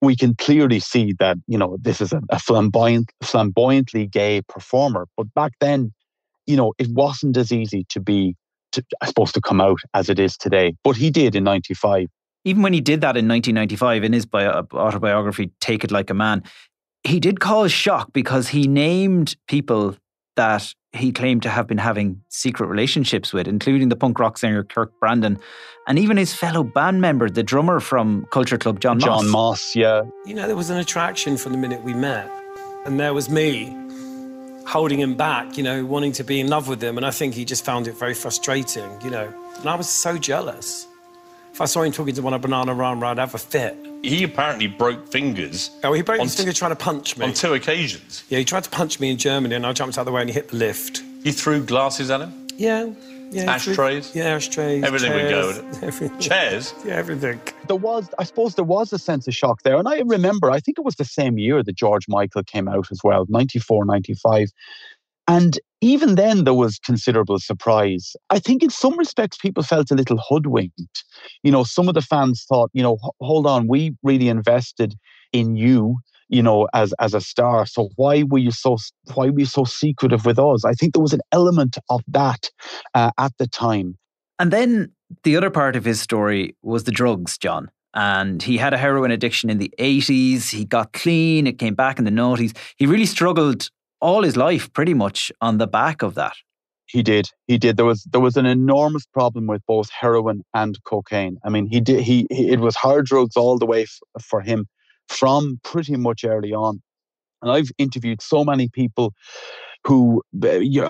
we 0.00 0.16
can 0.16 0.34
clearly 0.34 0.80
see 0.80 1.14
that 1.18 1.36
you 1.46 1.58
know 1.58 1.76
this 1.80 2.00
is 2.00 2.12
a, 2.12 2.20
a 2.30 2.38
flamboyant, 2.38 3.10
flamboyantly 3.22 4.06
gay 4.06 4.42
performer. 4.48 5.06
But 5.16 5.32
back 5.34 5.52
then, 5.60 5.92
you 6.46 6.56
know, 6.56 6.74
it 6.78 6.88
wasn't 6.90 7.36
as 7.36 7.52
easy 7.52 7.84
to 7.90 8.00
be, 8.00 8.36
to, 8.72 8.82
I 9.00 9.06
suppose, 9.06 9.32
to 9.32 9.40
come 9.40 9.60
out 9.60 9.80
as 9.94 10.08
it 10.08 10.18
is 10.18 10.36
today. 10.36 10.74
But 10.84 10.96
he 10.96 11.10
did 11.10 11.34
in 11.34 11.44
'95. 11.44 12.06
Even 12.44 12.62
when 12.62 12.72
he 12.72 12.80
did 12.80 13.02
that 13.02 13.18
in 13.18 13.28
1995 13.28 14.02
in 14.02 14.14
his 14.14 14.24
bio- 14.24 14.66
autobiography, 14.72 15.50
Take 15.60 15.84
It 15.84 15.90
Like 15.90 16.08
a 16.08 16.14
Man, 16.14 16.42
he 17.04 17.20
did 17.20 17.38
cause 17.38 17.70
shock 17.70 18.12
because 18.14 18.48
he 18.48 18.66
named 18.66 19.36
people 19.46 19.96
that 20.36 20.74
he 20.92 21.12
claimed 21.12 21.42
to 21.42 21.48
have 21.48 21.66
been 21.66 21.78
having 21.78 22.20
secret 22.28 22.66
relationships 22.66 23.32
with, 23.32 23.46
including 23.46 23.88
the 23.88 23.96
punk 23.96 24.18
rock 24.18 24.38
singer 24.38 24.64
Kirk 24.64 24.92
Brandon, 24.98 25.38
and 25.86 25.98
even 25.98 26.16
his 26.16 26.34
fellow 26.34 26.62
band 26.62 27.00
member, 27.00 27.30
the 27.30 27.42
drummer 27.42 27.80
from 27.80 28.26
Culture 28.30 28.58
Club, 28.58 28.80
Jon 28.80 28.98
Moss. 28.98 29.04
Jon 29.04 29.30
Moss, 29.30 29.76
yeah. 29.76 30.02
You 30.26 30.34
know, 30.34 30.46
there 30.46 30.56
was 30.56 30.70
an 30.70 30.78
attraction 30.78 31.36
from 31.36 31.52
the 31.52 31.58
minute 31.58 31.82
we 31.82 31.94
met, 31.94 32.30
and 32.84 32.98
there 32.98 33.14
was 33.14 33.30
me 33.30 33.76
holding 34.66 35.00
him 35.00 35.16
back, 35.16 35.56
you 35.56 35.62
know, 35.62 35.84
wanting 35.84 36.12
to 36.12 36.24
be 36.24 36.40
in 36.40 36.48
love 36.48 36.68
with 36.68 36.82
him, 36.82 36.96
and 36.96 37.06
I 37.06 37.10
think 37.10 37.34
he 37.34 37.44
just 37.44 37.64
found 37.64 37.86
it 37.86 37.96
very 37.96 38.14
frustrating, 38.14 39.00
you 39.02 39.10
know, 39.10 39.32
and 39.58 39.68
I 39.68 39.74
was 39.74 39.88
so 39.88 40.18
jealous. 40.18 40.86
If 41.52 41.60
I 41.60 41.64
saw 41.64 41.82
him 41.82 41.92
talking 41.92 42.14
to 42.14 42.22
one 42.22 42.34
of 42.34 42.42
Bananarama, 42.42 43.04
I'd 43.04 43.18
have 43.18 43.34
a 43.34 43.38
fit. 43.38 43.76
He 44.02 44.24
apparently 44.24 44.66
broke 44.66 45.08
fingers. 45.08 45.70
Oh, 45.84 45.92
he 45.92 46.02
broke 46.02 46.20
his 46.20 46.34
finger 46.34 46.52
trying 46.52 46.72
to 46.72 46.76
punch 46.76 47.16
me. 47.16 47.26
On 47.26 47.32
two 47.32 47.54
occasions. 47.54 48.24
Yeah, 48.28 48.38
he 48.38 48.44
tried 48.44 48.64
to 48.64 48.70
punch 48.70 48.98
me 48.98 49.10
in 49.10 49.18
Germany 49.18 49.54
and 49.54 49.66
I 49.66 49.72
jumped 49.72 49.98
out 49.98 50.02
of 50.02 50.06
the 50.06 50.12
way 50.12 50.22
and 50.22 50.30
he 50.30 50.34
hit 50.34 50.48
the 50.48 50.56
lift. 50.56 51.02
You 51.22 51.32
threw 51.32 51.62
glasses 51.64 52.10
at 52.10 52.20
him? 52.22 52.46
Yeah. 52.56 52.90
Yeah, 53.30 53.52
ashtrays? 53.52 54.10
Threw, 54.10 54.22
yeah, 54.22 54.34
ashtrays. 54.34 54.82
Everything 54.82 55.12
chairs, 55.12 55.58
would 55.58 55.72
go. 55.80 55.86
Everything. 55.86 56.18
Chairs? 56.18 56.74
Yeah, 56.84 56.94
everything. 56.94 57.40
There 57.68 57.76
was, 57.76 58.08
I 58.18 58.24
suppose, 58.24 58.56
there 58.56 58.64
was 58.64 58.92
a 58.92 58.98
sense 58.98 59.28
of 59.28 59.34
shock 59.34 59.62
there. 59.62 59.76
And 59.76 59.86
I 59.86 60.00
remember, 60.00 60.50
I 60.50 60.58
think 60.58 60.78
it 60.78 60.84
was 60.84 60.96
the 60.96 61.04
same 61.04 61.38
year 61.38 61.62
that 61.62 61.76
George 61.76 62.08
Michael 62.08 62.42
came 62.42 62.66
out 62.66 62.90
as 62.90 63.00
well, 63.04 63.26
94, 63.28 63.84
95. 63.84 64.50
And 65.30 65.60
even 65.80 66.16
then, 66.16 66.42
there 66.42 66.54
was 66.54 66.80
considerable 66.80 67.38
surprise. 67.38 68.16
I 68.30 68.40
think 68.40 68.64
in 68.64 68.70
some 68.70 68.98
respects, 68.98 69.38
people 69.38 69.62
felt 69.62 69.92
a 69.92 69.94
little 69.94 70.18
hoodwinked. 70.28 71.04
You 71.44 71.52
know, 71.52 71.62
some 71.62 71.88
of 71.88 71.94
the 71.94 72.02
fans 72.02 72.44
thought, 72.48 72.68
you 72.72 72.82
know, 72.82 72.98
hold 73.20 73.46
on, 73.46 73.68
we 73.68 73.94
really 74.02 74.28
invested 74.28 74.96
in 75.32 75.54
you, 75.54 75.98
you 76.28 76.42
know, 76.42 76.66
as 76.74 76.92
as 76.98 77.14
a 77.14 77.20
star. 77.20 77.64
So 77.64 77.90
why 77.94 78.24
were 78.24 78.38
you 78.38 78.50
so 78.50 78.76
why 79.14 79.30
were 79.30 79.38
you 79.38 79.46
so 79.46 79.62
secretive 79.62 80.26
with 80.26 80.40
us? 80.40 80.64
I 80.64 80.72
think 80.72 80.94
there 80.94 81.02
was 81.02 81.14
an 81.14 81.22
element 81.30 81.78
of 81.88 82.02
that 82.08 82.50
uh, 82.94 83.12
at 83.16 83.32
the 83.38 83.46
time. 83.46 83.96
And 84.40 84.52
then 84.52 84.90
the 85.22 85.36
other 85.36 85.50
part 85.50 85.76
of 85.76 85.84
his 85.84 86.00
story 86.00 86.56
was 86.62 86.84
the 86.84 86.92
drugs, 86.92 87.38
John. 87.38 87.70
And 87.94 88.42
he 88.42 88.56
had 88.56 88.74
a 88.74 88.78
heroin 88.78 89.12
addiction 89.12 89.48
in 89.48 89.58
the 89.58 89.72
80s. 89.78 90.50
He 90.50 90.64
got 90.64 90.92
clean. 90.92 91.46
It 91.46 91.58
came 91.58 91.74
back 91.74 91.98
in 91.98 92.04
the 92.04 92.10
noughties. 92.10 92.56
He 92.76 92.86
really 92.86 93.06
struggled 93.06 93.68
all 94.00 94.22
his 94.22 94.36
life 94.36 94.72
pretty 94.72 94.94
much 94.94 95.30
on 95.40 95.58
the 95.58 95.66
back 95.66 96.02
of 96.02 96.14
that. 96.14 96.34
He 96.86 97.02
did. 97.02 97.28
He 97.46 97.56
did. 97.56 97.76
There 97.76 97.86
was 97.86 98.02
there 98.10 98.20
was 98.20 98.36
an 98.36 98.46
enormous 98.46 99.06
problem 99.06 99.46
with 99.46 99.62
both 99.66 99.90
heroin 99.90 100.42
and 100.54 100.76
cocaine. 100.84 101.38
I 101.44 101.48
mean, 101.48 101.66
he 101.66 101.80
did. 101.80 102.00
He, 102.00 102.26
he 102.30 102.50
it 102.50 102.60
was 102.60 102.74
hard 102.74 103.06
drugs 103.06 103.36
all 103.36 103.58
the 103.58 103.66
way 103.66 103.82
f- 103.82 104.22
for 104.22 104.40
him 104.40 104.66
from 105.08 105.60
pretty 105.62 105.96
much 105.96 106.24
early 106.24 106.52
on. 106.52 106.82
And 107.42 107.52
I've 107.52 107.70
interviewed 107.78 108.20
so 108.20 108.44
many 108.44 108.68
people 108.68 109.14
who 109.86 110.22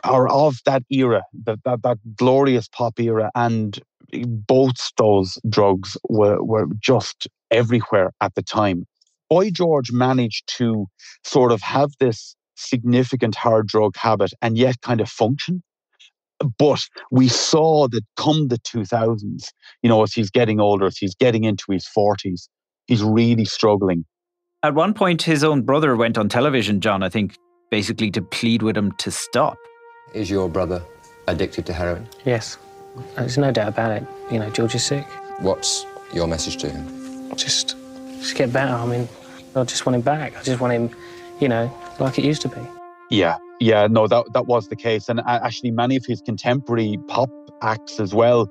are 0.03 0.29
of 0.29 0.57
that 0.65 0.83
era, 0.91 1.23
that, 1.45 1.59
that 1.65 1.83
that 1.83 1.99
glorious 2.17 2.67
pop 2.69 2.99
era, 2.99 3.31
and 3.35 3.79
both 4.27 4.91
those 4.97 5.39
drugs 5.49 5.97
were 6.09 6.43
were 6.43 6.67
just 6.81 7.29
everywhere 7.51 8.13
at 8.21 8.35
the 8.35 8.43
time. 8.43 8.87
Boy 9.29 9.51
George 9.51 9.93
managed 9.93 10.49
to 10.57 10.87
sort 11.25 11.53
of 11.53 11.61
have 11.63 11.91
this 12.01 12.35
significant 12.61 13.35
hard 13.35 13.67
drug 13.67 13.97
habit 13.97 14.33
and 14.43 14.57
yet 14.57 14.81
kind 14.83 15.01
of 15.01 15.09
function. 15.09 15.63
But 16.59 16.87
we 17.11 17.29
saw 17.29 17.89
that 17.89 18.03
come 18.17 18.49
the 18.49 18.59
2000s, 18.59 19.45
you 19.83 19.89
know, 19.89 20.03
as 20.03 20.13
he's 20.13 20.31
getting 20.31 20.59
older, 20.61 20.87
as 20.87 20.97
he's 20.97 21.15
getting 21.15 21.45
into 21.45 21.67
his 21.71 21.87
40s, 21.97 22.49
he's 22.87 23.03
really 23.03 23.45
struggling. 23.45 24.05
At 24.63 24.75
one 24.75 24.95
point, 24.95 25.23
his 25.23 25.45
own 25.45 25.63
brother 25.63 25.97
went 25.97 26.17
on 26.19 26.29
television, 26.29 26.81
John, 26.81 27.03
I 27.03 27.09
think, 27.09 27.35
basically 27.71 28.11
to 28.13 28.23
plead 28.23 28.63
with 28.63 28.77
him 28.77 28.93
to 28.93 29.11
stop. 29.11 29.57
Is 30.15 30.31
your 30.31 30.49
brother 30.49 30.83
addicted 31.29 31.67
to 31.67 31.73
heroin? 31.73 32.09
Yes. 32.25 32.59
There's 33.17 33.39
no 33.39 33.53
doubt 33.53 33.69
about 33.69 33.93
it. 33.93 34.07
You 34.31 34.39
know, 34.39 34.51
George 34.51 34.75
is 34.75 34.85
sick. 34.85 35.07
What's 35.39 35.87
your 36.13 36.27
message 36.27 36.57
to 36.59 36.71
him? 36.71 37.35
Just, 37.37 37.77
just 38.19 38.35
get 38.35 38.53
better. 38.53 38.73
I 38.73 38.85
mean, 38.87 39.09
I 39.55 39.65
just 39.65 39.87
want 39.87 39.97
him 39.97 40.03
back. 40.03 40.37
I 40.37 40.43
just 40.43 40.61
want 40.61 40.73
him, 40.73 40.91
you 41.41 41.49
know, 41.49 41.73
like 42.01 42.19
it 42.19 42.25
used 42.25 42.43
to 42.43 42.49
be. 42.49 42.61
Yeah, 43.11 43.37
yeah, 43.61 43.87
no, 43.89 44.07
that 44.07 44.25
that 44.33 44.47
was 44.47 44.69
the 44.69 44.77
case, 44.77 45.09
and 45.09 45.21
actually, 45.27 45.71
many 45.71 45.97
of 45.97 46.05
his 46.07 46.21
contemporary 46.21 46.99
pop 47.09 47.31
acts 47.63 48.01
as 48.01 48.15
well, 48.15 48.49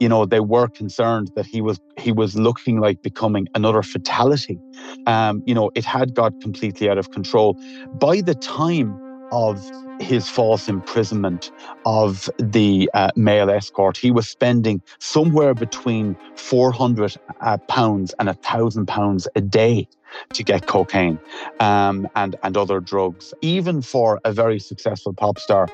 you 0.00 0.08
know, 0.08 0.24
they 0.24 0.40
were 0.40 0.68
concerned 0.68 1.30
that 1.36 1.46
he 1.46 1.60
was 1.60 1.78
he 1.98 2.10
was 2.10 2.34
looking 2.34 2.80
like 2.80 3.02
becoming 3.02 3.46
another 3.54 3.82
fatality. 3.82 4.58
Um, 5.06 5.42
you 5.46 5.54
know, 5.54 5.70
it 5.74 5.84
had 5.84 6.14
got 6.14 6.40
completely 6.40 6.88
out 6.88 6.98
of 6.98 7.10
control 7.10 7.56
by 8.00 8.22
the 8.22 8.34
time 8.34 8.98
of 9.32 9.70
his 10.00 10.28
false 10.28 10.68
imprisonment 10.68 11.50
of 11.84 12.30
the 12.38 12.90
uh, 12.94 13.10
male 13.16 13.50
escort. 13.50 13.96
He 13.96 14.10
was 14.10 14.28
spending 14.28 14.82
somewhere 14.98 15.54
between 15.54 16.16
400 16.36 17.16
uh, 17.40 17.58
pounds 17.68 18.14
and 18.18 18.28
a 18.28 18.34
thousand 18.34 18.86
pounds 18.86 19.28
a 19.36 19.40
day 19.40 19.86
to 20.32 20.42
get 20.42 20.66
cocaine 20.66 21.18
um, 21.60 22.08
and, 22.16 22.36
and 22.42 22.56
other 22.56 22.80
drugs. 22.80 23.34
Even 23.42 23.82
for 23.82 24.20
a 24.24 24.32
very 24.32 24.58
successful 24.58 25.12
pop 25.12 25.38
star, 25.38 25.68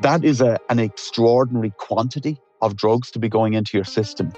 that 0.00 0.24
is 0.24 0.40
a, 0.40 0.58
an 0.68 0.78
extraordinary 0.78 1.72
quantity 1.78 2.38
of 2.62 2.76
drugs 2.76 3.10
to 3.12 3.18
be 3.18 3.28
going 3.28 3.54
into 3.54 3.76
your 3.76 3.84
system. 3.84 4.32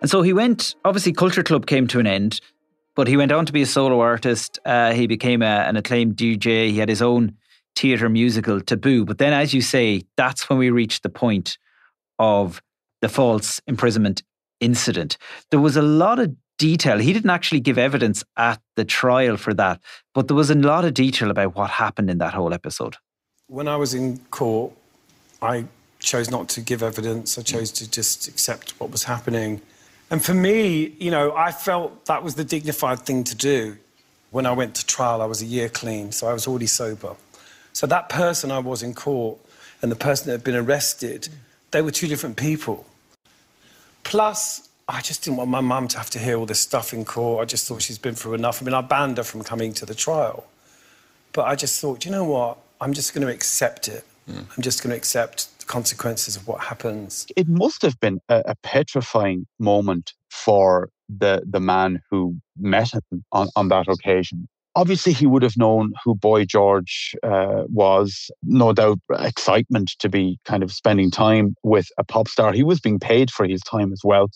And 0.00 0.10
so 0.10 0.22
he 0.22 0.32
went, 0.32 0.76
obviously, 0.84 1.12
Culture 1.12 1.42
Club 1.42 1.66
came 1.66 1.86
to 1.88 2.00
an 2.00 2.06
end. 2.06 2.40
But 2.98 3.06
he 3.06 3.16
went 3.16 3.30
on 3.30 3.46
to 3.46 3.52
be 3.52 3.62
a 3.62 3.66
solo 3.66 4.00
artist. 4.00 4.58
Uh, 4.64 4.92
he 4.92 5.06
became 5.06 5.40
a, 5.40 5.44
an 5.68 5.76
acclaimed 5.76 6.16
DJ. 6.16 6.72
He 6.72 6.78
had 6.78 6.88
his 6.88 7.00
own 7.00 7.32
theatre 7.76 8.08
musical, 8.08 8.60
Taboo. 8.60 9.04
But 9.04 9.18
then, 9.18 9.32
as 9.32 9.54
you 9.54 9.62
say, 9.62 10.02
that's 10.16 10.50
when 10.50 10.58
we 10.58 10.70
reached 10.70 11.04
the 11.04 11.08
point 11.08 11.58
of 12.18 12.60
the 13.00 13.08
false 13.08 13.60
imprisonment 13.68 14.24
incident. 14.58 15.16
There 15.52 15.60
was 15.60 15.76
a 15.76 15.82
lot 15.82 16.18
of 16.18 16.34
detail. 16.58 16.98
He 16.98 17.12
didn't 17.12 17.30
actually 17.30 17.60
give 17.60 17.78
evidence 17.78 18.24
at 18.36 18.60
the 18.74 18.84
trial 18.84 19.36
for 19.36 19.54
that, 19.54 19.80
but 20.12 20.26
there 20.26 20.36
was 20.36 20.50
a 20.50 20.56
lot 20.56 20.84
of 20.84 20.92
detail 20.92 21.30
about 21.30 21.54
what 21.54 21.70
happened 21.70 22.10
in 22.10 22.18
that 22.18 22.34
whole 22.34 22.52
episode. 22.52 22.96
When 23.46 23.68
I 23.68 23.76
was 23.76 23.94
in 23.94 24.18
court, 24.32 24.72
I 25.40 25.66
chose 26.00 26.32
not 26.32 26.48
to 26.48 26.60
give 26.60 26.82
evidence. 26.82 27.38
I 27.38 27.42
chose 27.42 27.70
to 27.70 27.88
just 27.88 28.26
accept 28.26 28.72
what 28.80 28.90
was 28.90 29.04
happening. 29.04 29.62
And 30.10 30.24
for 30.24 30.34
me, 30.34 30.94
you 30.98 31.10
know, 31.10 31.34
I 31.36 31.52
felt 31.52 32.06
that 32.06 32.22
was 32.22 32.34
the 32.34 32.44
dignified 32.44 33.00
thing 33.00 33.24
to 33.24 33.34
do. 33.34 33.76
When 34.30 34.46
I 34.46 34.52
went 34.52 34.74
to 34.76 34.86
trial, 34.86 35.22
I 35.22 35.26
was 35.26 35.42
a 35.42 35.46
year 35.46 35.68
clean, 35.68 36.12
so 36.12 36.26
I 36.26 36.32
was 36.32 36.46
already 36.46 36.66
sober. 36.66 37.16
So 37.72 37.86
that 37.86 38.08
person 38.08 38.50
I 38.50 38.58
was 38.58 38.82
in 38.82 38.94
court 38.94 39.38
and 39.80 39.90
the 39.90 39.96
person 39.96 40.26
that 40.26 40.32
had 40.32 40.44
been 40.44 40.56
arrested, 40.56 41.28
they 41.70 41.82
were 41.82 41.90
two 41.90 42.08
different 42.08 42.36
people. 42.36 42.86
Plus, 44.04 44.68
I 44.88 45.00
just 45.02 45.22
didn't 45.22 45.36
want 45.36 45.50
my 45.50 45.60
mum 45.60 45.88
to 45.88 45.98
have 45.98 46.10
to 46.10 46.18
hear 46.18 46.36
all 46.36 46.46
this 46.46 46.60
stuff 46.60 46.94
in 46.94 47.04
court. 47.04 47.42
I 47.42 47.44
just 47.44 47.66
thought 47.68 47.82
she's 47.82 47.98
been 47.98 48.14
through 48.14 48.34
enough. 48.34 48.62
I 48.62 48.64
mean, 48.64 48.74
I 48.74 48.80
banned 48.80 49.18
her 49.18 49.22
from 49.22 49.44
coming 49.44 49.74
to 49.74 49.86
the 49.86 49.94
trial. 49.94 50.46
But 51.32 51.46
I 51.46 51.54
just 51.54 51.80
thought, 51.80 52.04
you 52.04 52.10
know 52.10 52.24
what? 52.24 52.58
I'm 52.80 52.94
just 52.94 53.14
going 53.14 53.26
to 53.26 53.32
accept 53.32 53.88
it. 53.88 54.04
Mm. 54.30 54.46
I'm 54.56 54.62
just 54.62 54.82
going 54.82 54.90
to 54.90 54.96
accept 54.96 55.48
consequences 55.68 56.36
of 56.36 56.48
what 56.48 56.60
happens. 56.60 57.26
It 57.36 57.48
must 57.48 57.82
have 57.82 57.98
been 58.00 58.20
a, 58.28 58.42
a 58.46 58.54
petrifying 58.62 59.46
moment 59.58 60.12
for 60.30 60.90
the 61.08 61.42
the 61.48 61.60
man 61.60 62.00
who 62.10 62.36
met 62.58 62.92
him 62.92 63.24
on, 63.32 63.48
on 63.54 63.68
that 63.68 63.88
occasion. 63.88 64.48
Obviously, 64.74 65.12
he 65.12 65.26
would 65.26 65.42
have 65.42 65.56
known 65.56 65.92
who 66.04 66.14
Boy 66.14 66.44
George 66.44 67.14
uh, 67.22 67.64
was. 67.66 68.30
No 68.42 68.72
doubt, 68.72 68.98
excitement 69.18 69.94
to 69.98 70.08
be 70.08 70.38
kind 70.44 70.62
of 70.62 70.70
spending 70.70 71.10
time 71.10 71.54
with 71.62 71.88
a 71.98 72.04
pop 72.04 72.28
star. 72.28 72.52
He 72.52 72.62
was 72.62 72.80
being 72.80 73.00
paid 73.00 73.30
for 73.30 73.46
his 73.46 73.60
time 73.62 73.92
as 73.92 74.02
well. 74.04 74.28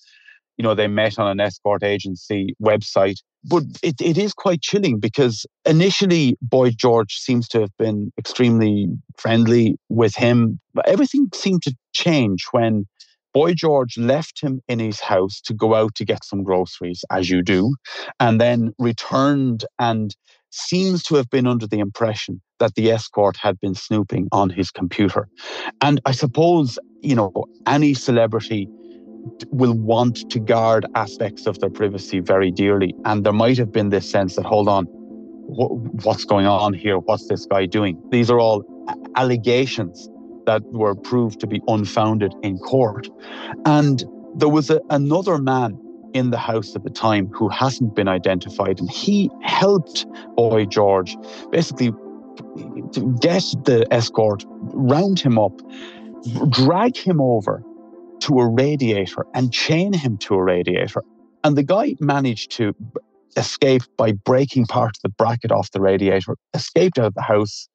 You 0.56 0.62
know, 0.62 0.74
they 0.74 0.86
met 0.88 1.18
on 1.18 1.28
an 1.28 1.40
escort 1.40 1.82
agency 1.82 2.54
website 2.62 3.16
but 3.44 3.64
it, 3.82 4.00
it 4.00 4.18
is 4.18 4.32
quite 4.32 4.62
chilling 4.62 5.00
because 5.00 5.46
initially 5.64 6.36
Boy 6.40 6.70
George 6.70 7.14
seems 7.14 7.48
to 7.48 7.60
have 7.60 7.76
been 7.78 8.12
extremely 8.18 8.88
friendly 9.16 9.76
with 9.88 10.14
him, 10.14 10.60
but 10.74 10.88
everything 10.88 11.28
seemed 11.34 11.62
to 11.62 11.74
change 11.92 12.46
when 12.52 12.86
Boy 13.34 13.54
George 13.54 13.96
left 13.96 14.40
him 14.40 14.60
in 14.68 14.78
his 14.78 15.00
house 15.00 15.40
to 15.42 15.54
go 15.54 15.74
out 15.74 15.94
to 15.96 16.04
get 16.04 16.24
some 16.24 16.44
groceries, 16.44 17.04
as 17.10 17.30
you 17.30 17.42
do, 17.42 17.74
and 18.20 18.40
then 18.40 18.72
returned 18.78 19.64
and 19.78 20.14
seems 20.50 21.02
to 21.04 21.14
have 21.14 21.30
been 21.30 21.46
under 21.46 21.66
the 21.66 21.78
impression 21.78 22.40
that 22.58 22.74
the 22.74 22.90
escort 22.90 23.36
had 23.38 23.58
been 23.58 23.74
snooping 23.74 24.28
on 24.32 24.50
his 24.50 24.70
computer. 24.70 25.26
And 25.80 25.98
I 26.04 26.12
suppose, 26.12 26.78
you 27.00 27.14
know, 27.14 27.32
any 27.66 27.94
celebrity 27.94 28.68
will 29.50 29.74
want 29.74 30.30
to 30.30 30.40
guard 30.40 30.86
aspects 30.94 31.46
of 31.46 31.58
their 31.60 31.70
privacy 31.70 32.20
very 32.20 32.50
dearly. 32.50 32.94
And 33.04 33.24
there 33.24 33.32
might 33.32 33.58
have 33.58 33.72
been 33.72 33.90
this 33.90 34.08
sense 34.10 34.36
that, 34.36 34.44
hold 34.44 34.68
on, 34.68 34.84
what's 34.86 36.24
going 36.24 36.46
on 36.46 36.74
here? 36.74 36.98
What's 36.98 37.28
this 37.28 37.46
guy 37.46 37.66
doing? 37.66 38.02
These 38.10 38.30
are 38.30 38.38
all 38.38 38.64
allegations 39.16 40.08
that 40.46 40.62
were 40.72 40.94
proved 40.94 41.40
to 41.40 41.46
be 41.46 41.60
unfounded 41.68 42.34
in 42.42 42.58
court. 42.58 43.08
And 43.64 44.04
there 44.34 44.48
was 44.48 44.70
a, 44.70 44.80
another 44.90 45.38
man 45.38 45.78
in 46.14 46.30
the 46.30 46.38
house 46.38 46.74
at 46.74 46.84
the 46.84 46.90
time 46.90 47.28
who 47.28 47.48
hasn't 47.48 47.94
been 47.94 48.08
identified, 48.08 48.80
and 48.80 48.90
he 48.90 49.30
helped 49.42 50.04
Boy 50.36 50.66
George 50.66 51.16
basically 51.50 51.92
to 52.92 53.16
get 53.20 53.42
the 53.64 53.86
escort, 53.90 54.44
round 54.48 55.20
him 55.20 55.38
up, 55.38 55.52
drag 56.50 56.96
him 56.96 57.20
over 57.20 57.62
to 58.22 58.38
a 58.38 58.48
radiator 58.48 59.26
and 59.34 59.52
chain 59.52 59.92
him 59.92 60.16
to 60.18 60.34
a 60.34 60.42
radiator. 60.42 61.02
And 61.44 61.56
the 61.56 61.62
guy 61.62 61.96
managed 62.00 62.52
to 62.52 62.74
escape 63.36 63.82
by 63.96 64.12
breaking 64.12 64.66
part 64.66 64.96
of 64.96 65.02
the 65.02 65.08
bracket 65.08 65.50
off 65.50 65.70
the 65.72 65.80
radiator, 65.80 66.36
escaped 66.54 66.98
out 66.98 67.06
of 67.06 67.14
the 67.14 67.22
house 67.22 67.68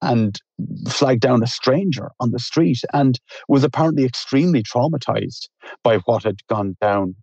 and 0.00 0.40
flagged 0.88 1.22
down 1.22 1.42
a 1.42 1.46
stranger 1.46 2.10
on 2.20 2.30
the 2.30 2.38
street 2.38 2.78
and 2.92 3.18
was 3.48 3.64
apparently 3.64 4.04
extremely 4.04 4.62
traumatized 4.62 5.48
by 5.82 5.98
what 5.98 6.22
had 6.22 6.36
gone 6.48 6.76
down. 6.80 7.16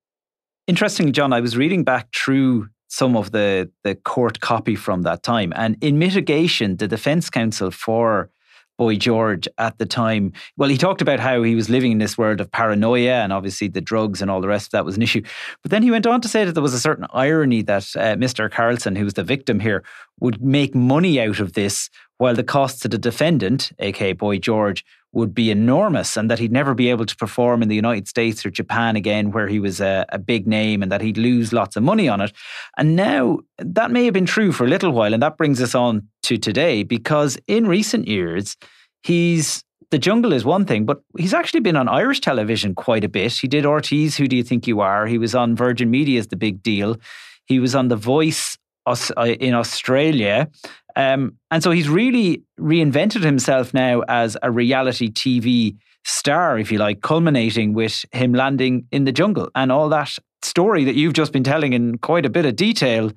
Interesting, 0.67 1.13
John. 1.13 1.31
I 1.31 1.39
was 1.39 1.55
reading 1.55 1.83
back 1.83 2.09
through 2.13 2.67
some 2.87 3.15
of 3.15 3.31
the, 3.31 3.71
the 3.83 3.95
court 3.95 4.41
copy 4.41 4.75
from 4.75 5.03
that 5.03 5.23
time. 5.23 5.53
And 5.55 5.77
in 5.81 5.97
mitigation, 5.97 6.77
the 6.77 6.87
defense 6.87 7.29
counsel 7.29 7.71
for 7.71 8.29
Boy 8.77 8.95
George 8.95 9.47
at 9.57 9.77
the 9.77 9.85
time. 9.85 10.33
Well, 10.57 10.69
he 10.69 10.77
talked 10.77 11.01
about 11.01 11.19
how 11.19 11.43
he 11.43 11.55
was 11.55 11.69
living 11.69 11.91
in 11.91 11.97
this 11.97 12.17
world 12.17 12.41
of 12.41 12.51
paranoia 12.51 13.21
and 13.23 13.31
obviously 13.31 13.67
the 13.67 13.81
drugs 13.81 14.21
and 14.21 14.29
all 14.29 14.41
the 14.41 14.47
rest 14.47 14.67
of 14.67 14.71
that 14.71 14.85
was 14.85 14.95
an 14.95 15.01
issue. 15.01 15.21
But 15.61 15.71
then 15.71 15.83
he 15.83 15.91
went 15.91 16.07
on 16.07 16.21
to 16.21 16.27
say 16.27 16.45
that 16.45 16.51
there 16.53 16.63
was 16.63 16.73
a 16.73 16.79
certain 16.79 17.07
irony 17.13 17.61
that 17.63 17.83
uh, 17.95 18.15
Mr. 18.15 18.51
Carlsen, 18.51 18.95
who 18.95 19.05
was 19.05 19.13
the 19.13 19.23
victim 19.23 19.59
here, 19.59 19.83
would 20.19 20.41
make 20.43 20.73
money 20.75 21.19
out 21.19 21.39
of 21.39 21.53
this 21.53 21.89
while 22.17 22.35
the 22.35 22.43
cost 22.43 22.81
to 22.81 22.87
the 22.87 22.97
defendant, 22.97 23.71
aka 23.79 24.13
Boy 24.13 24.37
George, 24.37 24.85
would 25.15 25.33
be 25.33 25.49
enormous 25.49 26.17
and 26.17 26.29
that 26.29 26.39
he'd 26.39 26.51
never 26.51 26.73
be 26.73 26.89
able 26.89 27.05
to 27.05 27.15
perform 27.15 27.61
in 27.61 27.69
the 27.69 27.75
United 27.75 28.07
States 28.07 28.45
or 28.45 28.49
Japan 28.49 28.97
again, 28.97 29.31
where 29.31 29.47
he 29.47 29.59
was 29.59 29.79
a, 29.79 30.05
a, 30.09 30.19
big 30.19 30.45
name 30.45 30.83
and 30.83 30.91
that 30.91 31.01
he'd 31.01 31.17
lose 31.17 31.53
lots 31.53 31.77
of 31.77 31.83
money 31.83 32.09
on 32.09 32.19
it. 32.19 32.33
And 32.77 32.97
now 32.97 33.39
that 33.57 33.91
may 33.91 34.03
have 34.03 34.13
been 34.13 34.25
true 34.25 34.51
for 34.51 34.65
a 34.65 34.69
little 34.69 34.91
while. 34.91 35.13
And 35.13 35.23
that 35.23 35.37
brings 35.37 35.61
us 35.61 35.73
on 35.73 36.07
to 36.23 36.37
today 36.37 36.83
because 36.83 37.37
in 37.47 37.65
recent 37.65 38.09
years, 38.09 38.57
he's 39.03 39.63
the 39.91 39.99
jungle 39.99 40.33
is 40.33 40.43
one 40.43 40.65
thing, 40.65 40.85
but 40.85 41.01
he's 41.17 41.33
actually 41.33 41.59
been 41.61 41.77
on 41.77 41.87
Irish 41.87 42.19
television 42.19 42.75
quite 42.75 43.03
a 43.03 43.09
bit. 43.09 43.33
He 43.33 43.47
did 43.47 43.63
RTE's, 43.63 44.17
Who 44.17 44.27
Do 44.27 44.35
You 44.35 44.43
Think 44.43 44.67
You 44.67 44.81
Are? 44.81 45.05
He 45.05 45.17
was 45.17 45.33
on 45.35 45.55
Virgin 45.55 45.89
Media 45.89 46.19
as 46.19 46.27
the 46.27 46.35
big 46.35 46.61
deal. 46.61 46.97
He 47.45 47.59
was 47.59 47.75
on 47.75 47.87
The 47.87 47.95
Voice 47.95 48.57
in 48.87 49.53
Australia. 49.53 50.49
Um, 50.95 51.37
and 51.51 51.61
so 51.61 51.71
he's 51.71 51.89
really 51.89 52.43
reinvented 52.59 53.23
himself 53.23 53.73
now 53.73 54.01
as 54.07 54.37
a 54.41 54.51
reality 54.51 55.11
TV 55.11 55.75
star, 56.05 56.57
if 56.57 56.71
you 56.71 56.77
like, 56.77 57.01
culminating 57.01 57.73
with 57.73 58.05
him 58.11 58.33
landing 58.33 58.87
in 58.91 59.05
the 59.05 59.11
jungle. 59.11 59.49
And 59.55 59.71
all 59.71 59.89
that 59.89 60.17
story 60.41 60.83
that 60.85 60.95
you've 60.95 61.13
just 61.13 61.33
been 61.33 61.43
telling 61.43 61.73
in 61.73 61.97
quite 61.97 62.25
a 62.25 62.29
bit 62.29 62.45
of 62.45 62.55
detail 62.55 63.11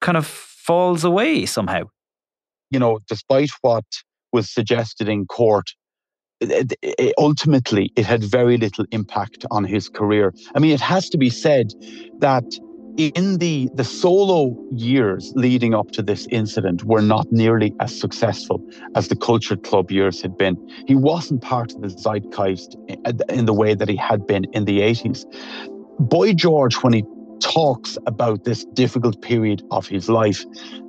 kind 0.00 0.16
of 0.16 0.26
falls 0.26 1.04
away 1.04 1.46
somehow. 1.46 1.84
You 2.70 2.78
know, 2.78 3.00
despite 3.08 3.50
what 3.62 3.84
was 4.32 4.52
suggested 4.52 5.08
in 5.08 5.26
court, 5.26 5.70
ultimately 7.18 7.90
it 7.96 8.04
had 8.04 8.22
very 8.22 8.58
little 8.58 8.84
impact 8.92 9.44
on 9.50 9.64
his 9.64 9.88
career. 9.88 10.34
I 10.54 10.58
mean, 10.58 10.72
it 10.72 10.80
has 10.80 11.08
to 11.10 11.18
be 11.18 11.30
said 11.30 11.72
that 12.18 12.44
in 12.98 13.38
the, 13.38 13.70
the 13.74 13.84
solo 13.84 14.56
years 14.72 15.32
leading 15.36 15.72
up 15.72 15.92
to 15.92 16.02
this 16.02 16.26
incident 16.32 16.82
were 16.84 17.00
not 17.00 17.30
nearly 17.30 17.72
as 17.78 17.98
successful 17.98 18.60
as 18.96 19.06
the 19.06 19.14
Culture 19.14 19.56
Club 19.56 19.92
years 19.92 20.20
had 20.20 20.36
been. 20.36 20.56
He 20.88 20.96
wasn't 20.96 21.40
part 21.40 21.72
of 21.72 21.80
the 21.80 21.88
zeitgeist 21.88 22.76
uh, 23.04 23.12
in 23.28 23.46
the 23.46 23.54
way 23.54 23.74
that 23.74 23.88
he 23.88 23.96
had 23.96 24.26
been 24.26 24.46
in 24.52 24.64
the 24.64 24.80
80s. 24.80 25.24
Boy 26.00 26.32
George, 26.32 26.74
when 26.76 26.92
he 26.92 27.04
talks 27.40 27.96
about 28.06 28.42
this 28.42 28.64
difficult 28.74 29.22
period 29.22 29.62
of 29.70 29.86
his 29.86 30.08
life, 30.08 30.44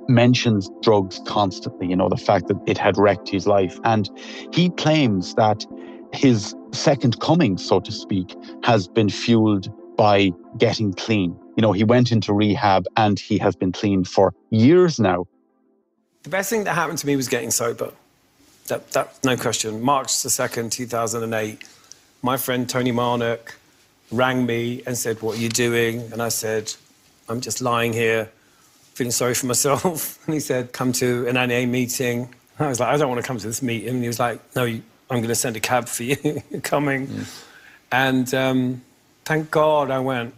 mentions 0.08 0.68
drugs 0.82 1.20
constantly, 1.26 1.86
you 1.86 1.94
know, 1.94 2.08
the 2.08 2.16
fact 2.16 2.48
that 2.48 2.56
it 2.66 2.76
had 2.76 2.98
wrecked 2.98 3.28
his 3.28 3.46
life. 3.46 3.78
And 3.84 4.10
he 4.52 4.70
claims 4.70 5.36
that 5.36 5.64
his 6.12 6.56
second 6.72 7.20
coming, 7.20 7.56
so 7.56 7.78
to 7.78 7.92
speak, 7.92 8.34
has 8.64 8.88
been 8.88 9.08
fueled 9.08 9.72
by 10.00 10.32
getting 10.56 10.94
clean. 10.94 11.38
You 11.56 11.60
know, 11.60 11.72
he 11.72 11.84
went 11.84 12.10
into 12.10 12.32
rehab 12.32 12.86
and 12.96 13.20
he 13.20 13.36
has 13.36 13.54
been 13.54 13.70
clean 13.70 14.02
for 14.04 14.32
years 14.48 14.98
now. 14.98 15.26
The 16.22 16.30
best 16.30 16.48
thing 16.48 16.64
that 16.64 16.72
happened 16.72 16.96
to 17.00 17.06
me 17.06 17.16
was 17.16 17.28
getting 17.28 17.50
sober. 17.50 17.92
That, 18.68 18.90
that 18.92 19.22
no 19.22 19.36
question. 19.36 19.82
March 19.82 20.22
the 20.22 20.30
2nd, 20.30 20.70
2008, 20.70 21.62
my 22.22 22.38
friend 22.38 22.66
Tony 22.66 22.92
Marnock 22.92 23.56
rang 24.10 24.46
me 24.46 24.82
and 24.86 24.96
said, 24.96 25.20
What 25.20 25.36
are 25.36 25.40
you 25.40 25.50
doing? 25.50 26.10
And 26.12 26.22
I 26.22 26.30
said, 26.30 26.72
I'm 27.28 27.42
just 27.42 27.60
lying 27.60 27.92
here, 27.92 28.30
feeling 28.94 29.10
sorry 29.10 29.34
for 29.34 29.44
myself. 29.44 30.18
And 30.26 30.32
he 30.32 30.40
said, 30.40 30.72
Come 30.72 30.92
to 30.92 31.28
an 31.28 31.34
NA 31.34 31.66
meeting. 31.66 32.34
I 32.58 32.68
was 32.68 32.80
like, 32.80 32.88
I 32.88 32.96
don't 32.96 33.10
want 33.10 33.20
to 33.20 33.26
come 33.26 33.36
to 33.36 33.46
this 33.46 33.60
meeting. 33.60 33.96
And 33.96 34.02
he 34.02 34.08
was 34.08 34.18
like, 34.18 34.40
No, 34.56 34.64
I'm 34.64 34.82
going 35.10 35.28
to 35.28 35.34
send 35.34 35.56
a 35.56 35.60
cab 35.60 35.88
for 35.88 36.04
you. 36.04 36.16
You're 36.50 36.62
coming. 36.62 37.06
Mm. 37.06 37.44
And 37.92 38.34
um, 38.34 38.82
thank 39.24 39.50
God 39.50 39.90
I 39.90 40.00
went 40.00 40.34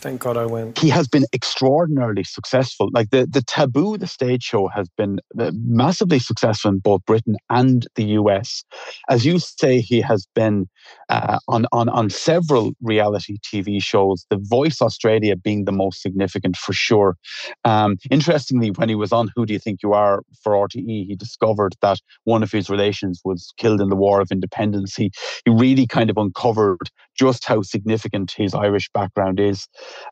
Thank 0.00 0.20
God 0.20 0.36
I 0.36 0.46
went. 0.46 0.78
He 0.78 0.88
has 0.90 1.08
been 1.08 1.24
extraordinarily 1.34 2.22
successful. 2.22 2.88
Like 2.92 3.10
the, 3.10 3.26
the 3.28 3.42
Taboo, 3.42 3.98
the 3.98 4.06
stage 4.06 4.44
show, 4.44 4.68
has 4.68 4.88
been 4.96 5.18
uh, 5.38 5.50
massively 5.54 6.20
successful 6.20 6.70
in 6.70 6.78
both 6.78 7.04
Britain 7.04 7.36
and 7.50 7.84
the 7.96 8.04
US. 8.20 8.62
As 9.08 9.26
you 9.26 9.40
say, 9.40 9.80
he 9.80 10.00
has 10.00 10.28
been 10.36 10.68
uh, 11.08 11.40
on, 11.48 11.66
on, 11.72 11.88
on 11.88 12.10
several 12.10 12.74
reality 12.80 13.38
TV 13.44 13.82
shows, 13.82 14.24
The 14.30 14.38
Voice 14.40 14.80
Australia 14.80 15.34
being 15.34 15.64
the 15.64 15.72
most 15.72 16.00
significant 16.00 16.56
for 16.56 16.72
sure. 16.72 17.16
Um, 17.64 17.96
interestingly, 18.08 18.70
when 18.70 18.88
he 18.88 18.94
was 18.94 19.12
on 19.12 19.30
Who 19.34 19.46
Do 19.46 19.52
You 19.52 19.58
Think 19.58 19.82
You 19.82 19.94
Are 19.94 20.22
for 20.44 20.52
RTE, 20.52 21.06
he 21.06 21.16
discovered 21.18 21.74
that 21.82 21.98
one 22.22 22.44
of 22.44 22.52
his 22.52 22.70
relations 22.70 23.20
was 23.24 23.52
killed 23.56 23.80
in 23.80 23.88
the 23.88 23.96
War 23.96 24.20
of 24.20 24.30
Independence. 24.30 24.94
He, 24.94 25.10
he 25.44 25.50
really 25.50 25.88
kind 25.88 26.08
of 26.08 26.16
uncovered 26.16 26.88
just 27.18 27.44
how 27.44 27.62
significant 27.62 28.32
his 28.36 28.54
Irish 28.54 28.88
background 28.92 29.40
is. 29.40 29.66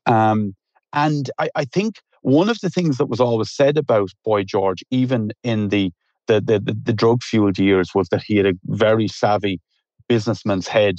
Um, 0.07 0.55
and 0.93 1.31
I, 1.39 1.49
I, 1.55 1.65
think 1.65 1.97
one 2.23 2.49
of 2.49 2.59
the 2.61 2.71
things 2.71 2.99
that 2.99 3.07
was 3.07 3.21
always 3.21 3.51
said 3.51 3.77
about 3.77 4.11
Boy 4.25 4.43
George, 4.43 4.83
even 4.91 5.31
in 5.43 5.69
the 5.69 5.93
the, 6.27 6.41
the, 6.41 6.77
the, 6.83 6.93
drug 6.93 7.23
fueled 7.23 7.57
years, 7.57 7.91
was 7.95 8.09
that 8.09 8.23
he 8.27 8.37
had 8.37 8.47
a 8.47 8.55
very 8.65 9.07
savvy 9.07 9.61
businessman's 10.09 10.67
head 10.67 10.97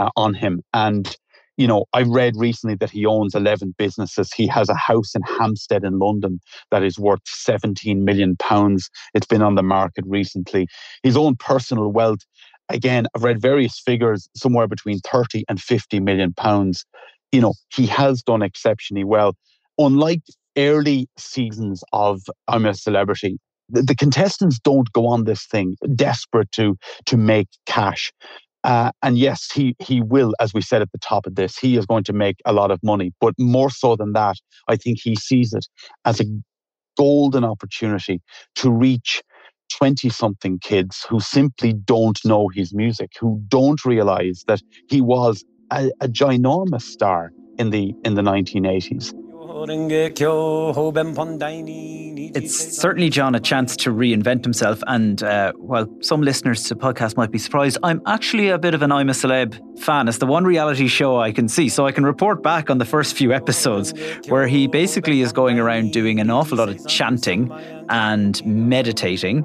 uh, 0.00 0.10
on 0.16 0.34
him. 0.34 0.62
And, 0.72 1.16
you 1.56 1.68
know, 1.68 1.84
I 1.92 2.02
read 2.02 2.34
recently 2.36 2.74
that 2.76 2.90
he 2.90 3.06
owns 3.06 3.36
11 3.36 3.76
businesses. 3.78 4.32
He 4.32 4.48
has 4.48 4.68
a 4.68 4.74
house 4.74 5.14
in 5.14 5.22
Hampstead 5.22 5.84
in 5.84 6.00
London 6.00 6.40
that 6.72 6.82
is 6.82 6.98
worth 6.98 7.20
17 7.24 8.04
million 8.04 8.34
pounds. 8.38 8.90
It's 9.14 9.28
been 9.28 9.42
on 9.42 9.54
the 9.54 9.62
market 9.62 10.04
recently. 10.08 10.66
His 11.04 11.16
own 11.16 11.36
personal 11.36 11.92
wealth 11.92 12.20
again, 12.68 13.06
I've 13.14 13.22
read 13.22 13.40
various 13.40 13.78
figures, 13.78 14.28
somewhere 14.36 14.66
between 14.66 15.00
30 15.00 15.44
and 15.48 15.60
50 15.60 16.00
million 16.00 16.32
pounds. 16.32 16.84
You 17.32 17.40
know, 17.40 17.54
he 17.74 17.86
has 17.86 18.22
done 18.22 18.42
exceptionally 18.42 19.04
well. 19.04 19.34
Unlike 19.78 20.22
early 20.56 21.08
seasons 21.18 21.82
of 21.92 22.22
I'm 22.48 22.66
a 22.66 22.74
Celebrity, 22.74 23.38
the, 23.68 23.82
the 23.82 23.94
contestants 23.94 24.58
don't 24.58 24.92
go 24.92 25.06
on 25.06 25.24
this 25.24 25.46
thing 25.46 25.76
desperate 25.94 26.50
to 26.52 26.76
to 27.06 27.16
make 27.16 27.48
cash. 27.66 28.12
Uh, 28.62 28.90
and 29.02 29.18
yes, 29.18 29.50
he 29.52 29.74
he 29.78 30.00
will, 30.00 30.34
as 30.40 30.54
we 30.54 30.62
said 30.62 30.80
at 30.80 30.92
the 30.92 30.98
top 30.98 31.26
of 31.26 31.34
this, 31.34 31.58
he 31.58 31.76
is 31.76 31.86
going 31.86 32.04
to 32.04 32.12
make 32.12 32.36
a 32.44 32.52
lot 32.52 32.70
of 32.70 32.80
money. 32.82 33.12
But 33.20 33.34
more 33.38 33.70
so 33.70 33.96
than 33.96 34.12
that, 34.12 34.36
I 34.68 34.76
think 34.76 34.98
he 35.02 35.16
sees 35.16 35.52
it 35.52 35.66
as 36.04 36.20
a 36.20 36.24
golden 36.96 37.44
opportunity 37.44 38.20
to 38.54 38.70
reach 38.70 39.22
20 39.78 40.08
something 40.08 40.58
kids 40.58 41.06
who 41.08 41.20
simply 41.20 41.72
don't 41.72 42.18
know 42.24 42.48
his 42.48 42.74
music, 42.74 43.12
who 43.20 43.42
don't 43.48 43.84
realize 43.84 44.44
that 44.46 44.60
he 44.88 45.00
was 45.00 45.44
a, 45.70 45.90
a 46.00 46.08
ginormous 46.08 46.82
star 46.82 47.32
in 47.58 47.70
the 47.70 47.94
in 48.04 48.14
the 48.14 48.22
1980s. 48.22 49.14
It's 52.34 52.78
certainly, 52.78 53.10
John, 53.10 53.34
a 53.34 53.40
chance 53.40 53.76
to 53.76 53.90
reinvent 53.90 54.42
himself. 54.42 54.82
And 54.86 55.22
uh, 55.22 55.52
while 55.56 55.86
some 56.00 56.22
listeners 56.22 56.62
to 56.64 56.74
podcast 56.74 57.18
might 57.18 57.30
be 57.30 57.38
surprised, 57.38 57.76
I'm 57.82 58.00
actually 58.06 58.48
a 58.48 58.58
bit 58.58 58.72
of 58.72 58.80
an 58.80 58.90
I'm 58.90 59.10
a 59.10 59.12
Celeb 59.12 59.78
fan. 59.80 60.08
It's 60.08 60.16
the 60.16 60.26
one 60.26 60.44
reality 60.44 60.88
show 60.88 61.20
I 61.20 61.30
can 61.30 61.48
see. 61.48 61.68
So 61.68 61.86
I 61.86 61.92
can 61.92 62.04
report 62.04 62.42
back 62.42 62.70
on 62.70 62.78
the 62.78 62.86
first 62.86 63.16
few 63.16 63.34
episodes 63.34 63.92
where 64.28 64.46
he 64.46 64.66
basically 64.66 65.20
is 65.20 65.30
going 65.30 65.58
around 65.58 65.92
doing 65.92 66.20
an 66.20 66.30
awful 66.30 66.56
lot 66.56 66.70
of 66.70 66.86
chanting 66.86 67.52
and 67.90 68.44
meditating 68.46 69.44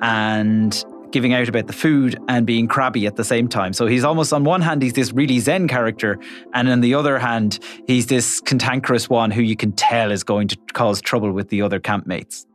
and 0.00 0.84
giving 1.12 1.34
out 1.34 1.48
about 1.48 1.66
the 1.66 1.72
food 1.72 2.18
and 2.28 2.46
being 2.46 2.68
crabby 2.68 3.06
at 3.06 3.16
the 3.16 3.24
same 3.24 3.48
time. 3.48 3.72
So 3.72 3.86
he's 3.86 4.04
almost 4.04 4.32
on 4.32 4.44
one 4.44 4.60
hand 4.62 4.82
he's 4.82 4.92
this 4.92 5.12
really 5.12 5.38
zen 5.40 5.68
character, 5.68 6.18
and 6.54 6.68
on 6.68 6.80
the 6.80 6.94
other 6.94 7.18
hand 7.18 7.58
he's 7.86 8.06
this 8.06 8.40
cantankerous 8.40 9.08
one 9.08 9.30
who 9.30 9.42
you 9.42 9.56
can 9.56 9.72
tell 9.72 10.10
is 10.10 10.24
going 10.24 10.48
to 10.48 10.58
cause 10.72 11.00
trouble 11.00 11.32
with 11.32 11.48
the 11.48 11.62
other 11.62 11.80
campmates. 11.80 12.46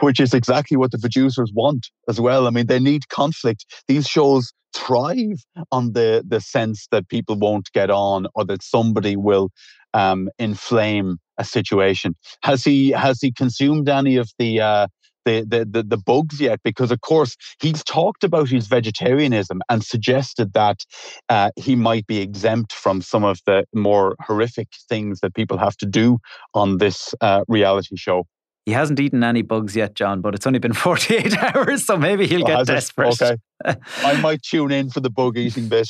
Which 0.00 0.18
is 0.18 0.34
exactly 0.34 0.76
what 0.76 0.90
the 0.90 0.98
producers 0.98 1.52
want 1.54 1.88
as 2.08 2.20
well. 2.20 2.48
I 2.48 2.50
mean, 2.50 2.66
they 2.66 2.80
need 2.80 3.08
conflict. 3.10 3.64
These 3.86 4.08
shows 4.08 4.52
thrive 4.74 5.38
on 5.70 5.92
the 5.92 6.24
the 6.26 6.40
sense 6.40 6.88
that 6.90 7.08
people 7.08 7.36
won't 7.36 7.70
get 7.72 7.90
on 7.90 8.26
or 8.34 8.44
that 8.46 8.62
somebody 8.62 9.16
will 9.16 9.50
um, 9.94 10.28
inflame 10.38 11.18
a 11.38 11.44
situation. 11.44 12.16
Has 12.42 12.64
he 12.64 12.90
has 12.90 13.20
he 13.20 13.32
consumed 13.32 13.88
any 13.88 14.16
of 14.16 14.30
the 14.38 14.60
uh, 14.60 14.86
the, 15.24 15.44
the, 15.46 15.64
the, 15.64 15.82
the 15.82 15.96
bugs 15.96 16.40
yet 16.40 16.60
because, 16.64 16.90
of 16.90 17.00
course, 17.00 17.36
he's 17.60 17.82
talked 17.84 18.24
about 18.24 18.48
his 18.48 18.66
vegetarianism 18.66 19.60
and 19.68 19.84
suggested 19.84 20.52
that 20.54 20.84
uh, 21.28 21.50
he 21.56 21.76
might 21.76 22.06
be 22.06 22.18
exempt 22.18 22.72
from 22.72 23.02
some 23.02 23.24
of 23.24 23.40
the 23.46 23.64
more 23.74 24.16
horrific 24.20 24.68
things 24.88 25.20
that 25.20 25.34
people 25.34 25.58
have 25.58 25.76
to 25.78 25.86
do 25.86 26.18
on 26.54 26.78
this 26.78 27.14
uh, 27.20 27.44
reality 27.48 27.96
show. 27.96 28.26
He 28.64 28.72
hasn't 28.72 29.00
eaten 29.00 29.24
any 29.24 29.42
bugs 29.42 29.74
yet, 29.74 29.94
John, 29.94 30.20
but 30.20 30.34
it's 30.34 30.46
only 30.46 30.60
been 30.60 30.72
48 30.72 31.36
hours, 31.38 31.84
so 31.84 31.96
maybe 31.96 32.26
he'll 32.26 32.44
oh, 32.44 32.46
get 32.46 32.66
desperate. 32.66 33.20
Okay. 33.20 33.36
I 33.98 34.20
might 34.20 34.42
tune 34.42 34.70
in 34.70 34.90
for 34.90 35.00
the 35.00 35.10
bug 35.10 35.36
eating 35.36 35.68
bit. 35.68 35.88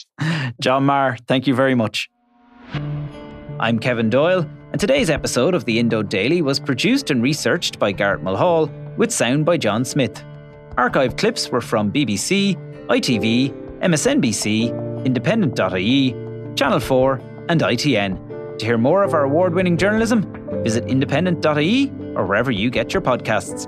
John 0.61 0.87
Meagher, 0.87 1.19
thank 1.27 1.47
you 1.47 1.55
very 1.55 1.75
much. 1.75 2.09
I'm 3.61 3.79
Kevin 3.79 4.09
Doyle, 4.11 4.49
and 4.73 4.81
today's 4.81 5.11
episode 5.11 5.55
of 5.55 5.67
the 5.67 5.79
Indo 5.79 6.03
Daily 6.03 6.41
was 6.41 6.59
produced 6.59 7.11
and 7.11 7.23
researched 7.23 7.79
by 7.79 7.93
Garrett 7.93 8.23
Mulhall 8.23 8.71
with 8.97 9.13
sound 9.13 9.45
by 9.45 9.57
John 9.57 9.85
Smith. 9.85 10.23
Archive 10.77 11.17
clips 11.17 11.49
were 11.51 11.61
from 11.61 11.93
BBC, 11.93 12.57
ITV, 12.87 13.53
MSNBC, 13.81 15.05
Independent.ie, 15.05 16.13
Channel 16.55 16.81
4, 16.81 17.21
and 17.49 17.61
ITN. 17.61 18.59
To 18.59 18.67
hear 18.67 18.79
more 18.79 19.03
of 19.03 19.15
our 19.15 19.25
award 19.25 19.55
winning 19.55 19.77
journalism, 19.77 20.63
visit 20.63 20.85
independent.ie 20.87 21.91
or 22.15 22.27
wherever 22.27 22.51
you 22.51 22.71
get 22.71 22.95
your 22.95 23.01
podcasts. 23.01 23.67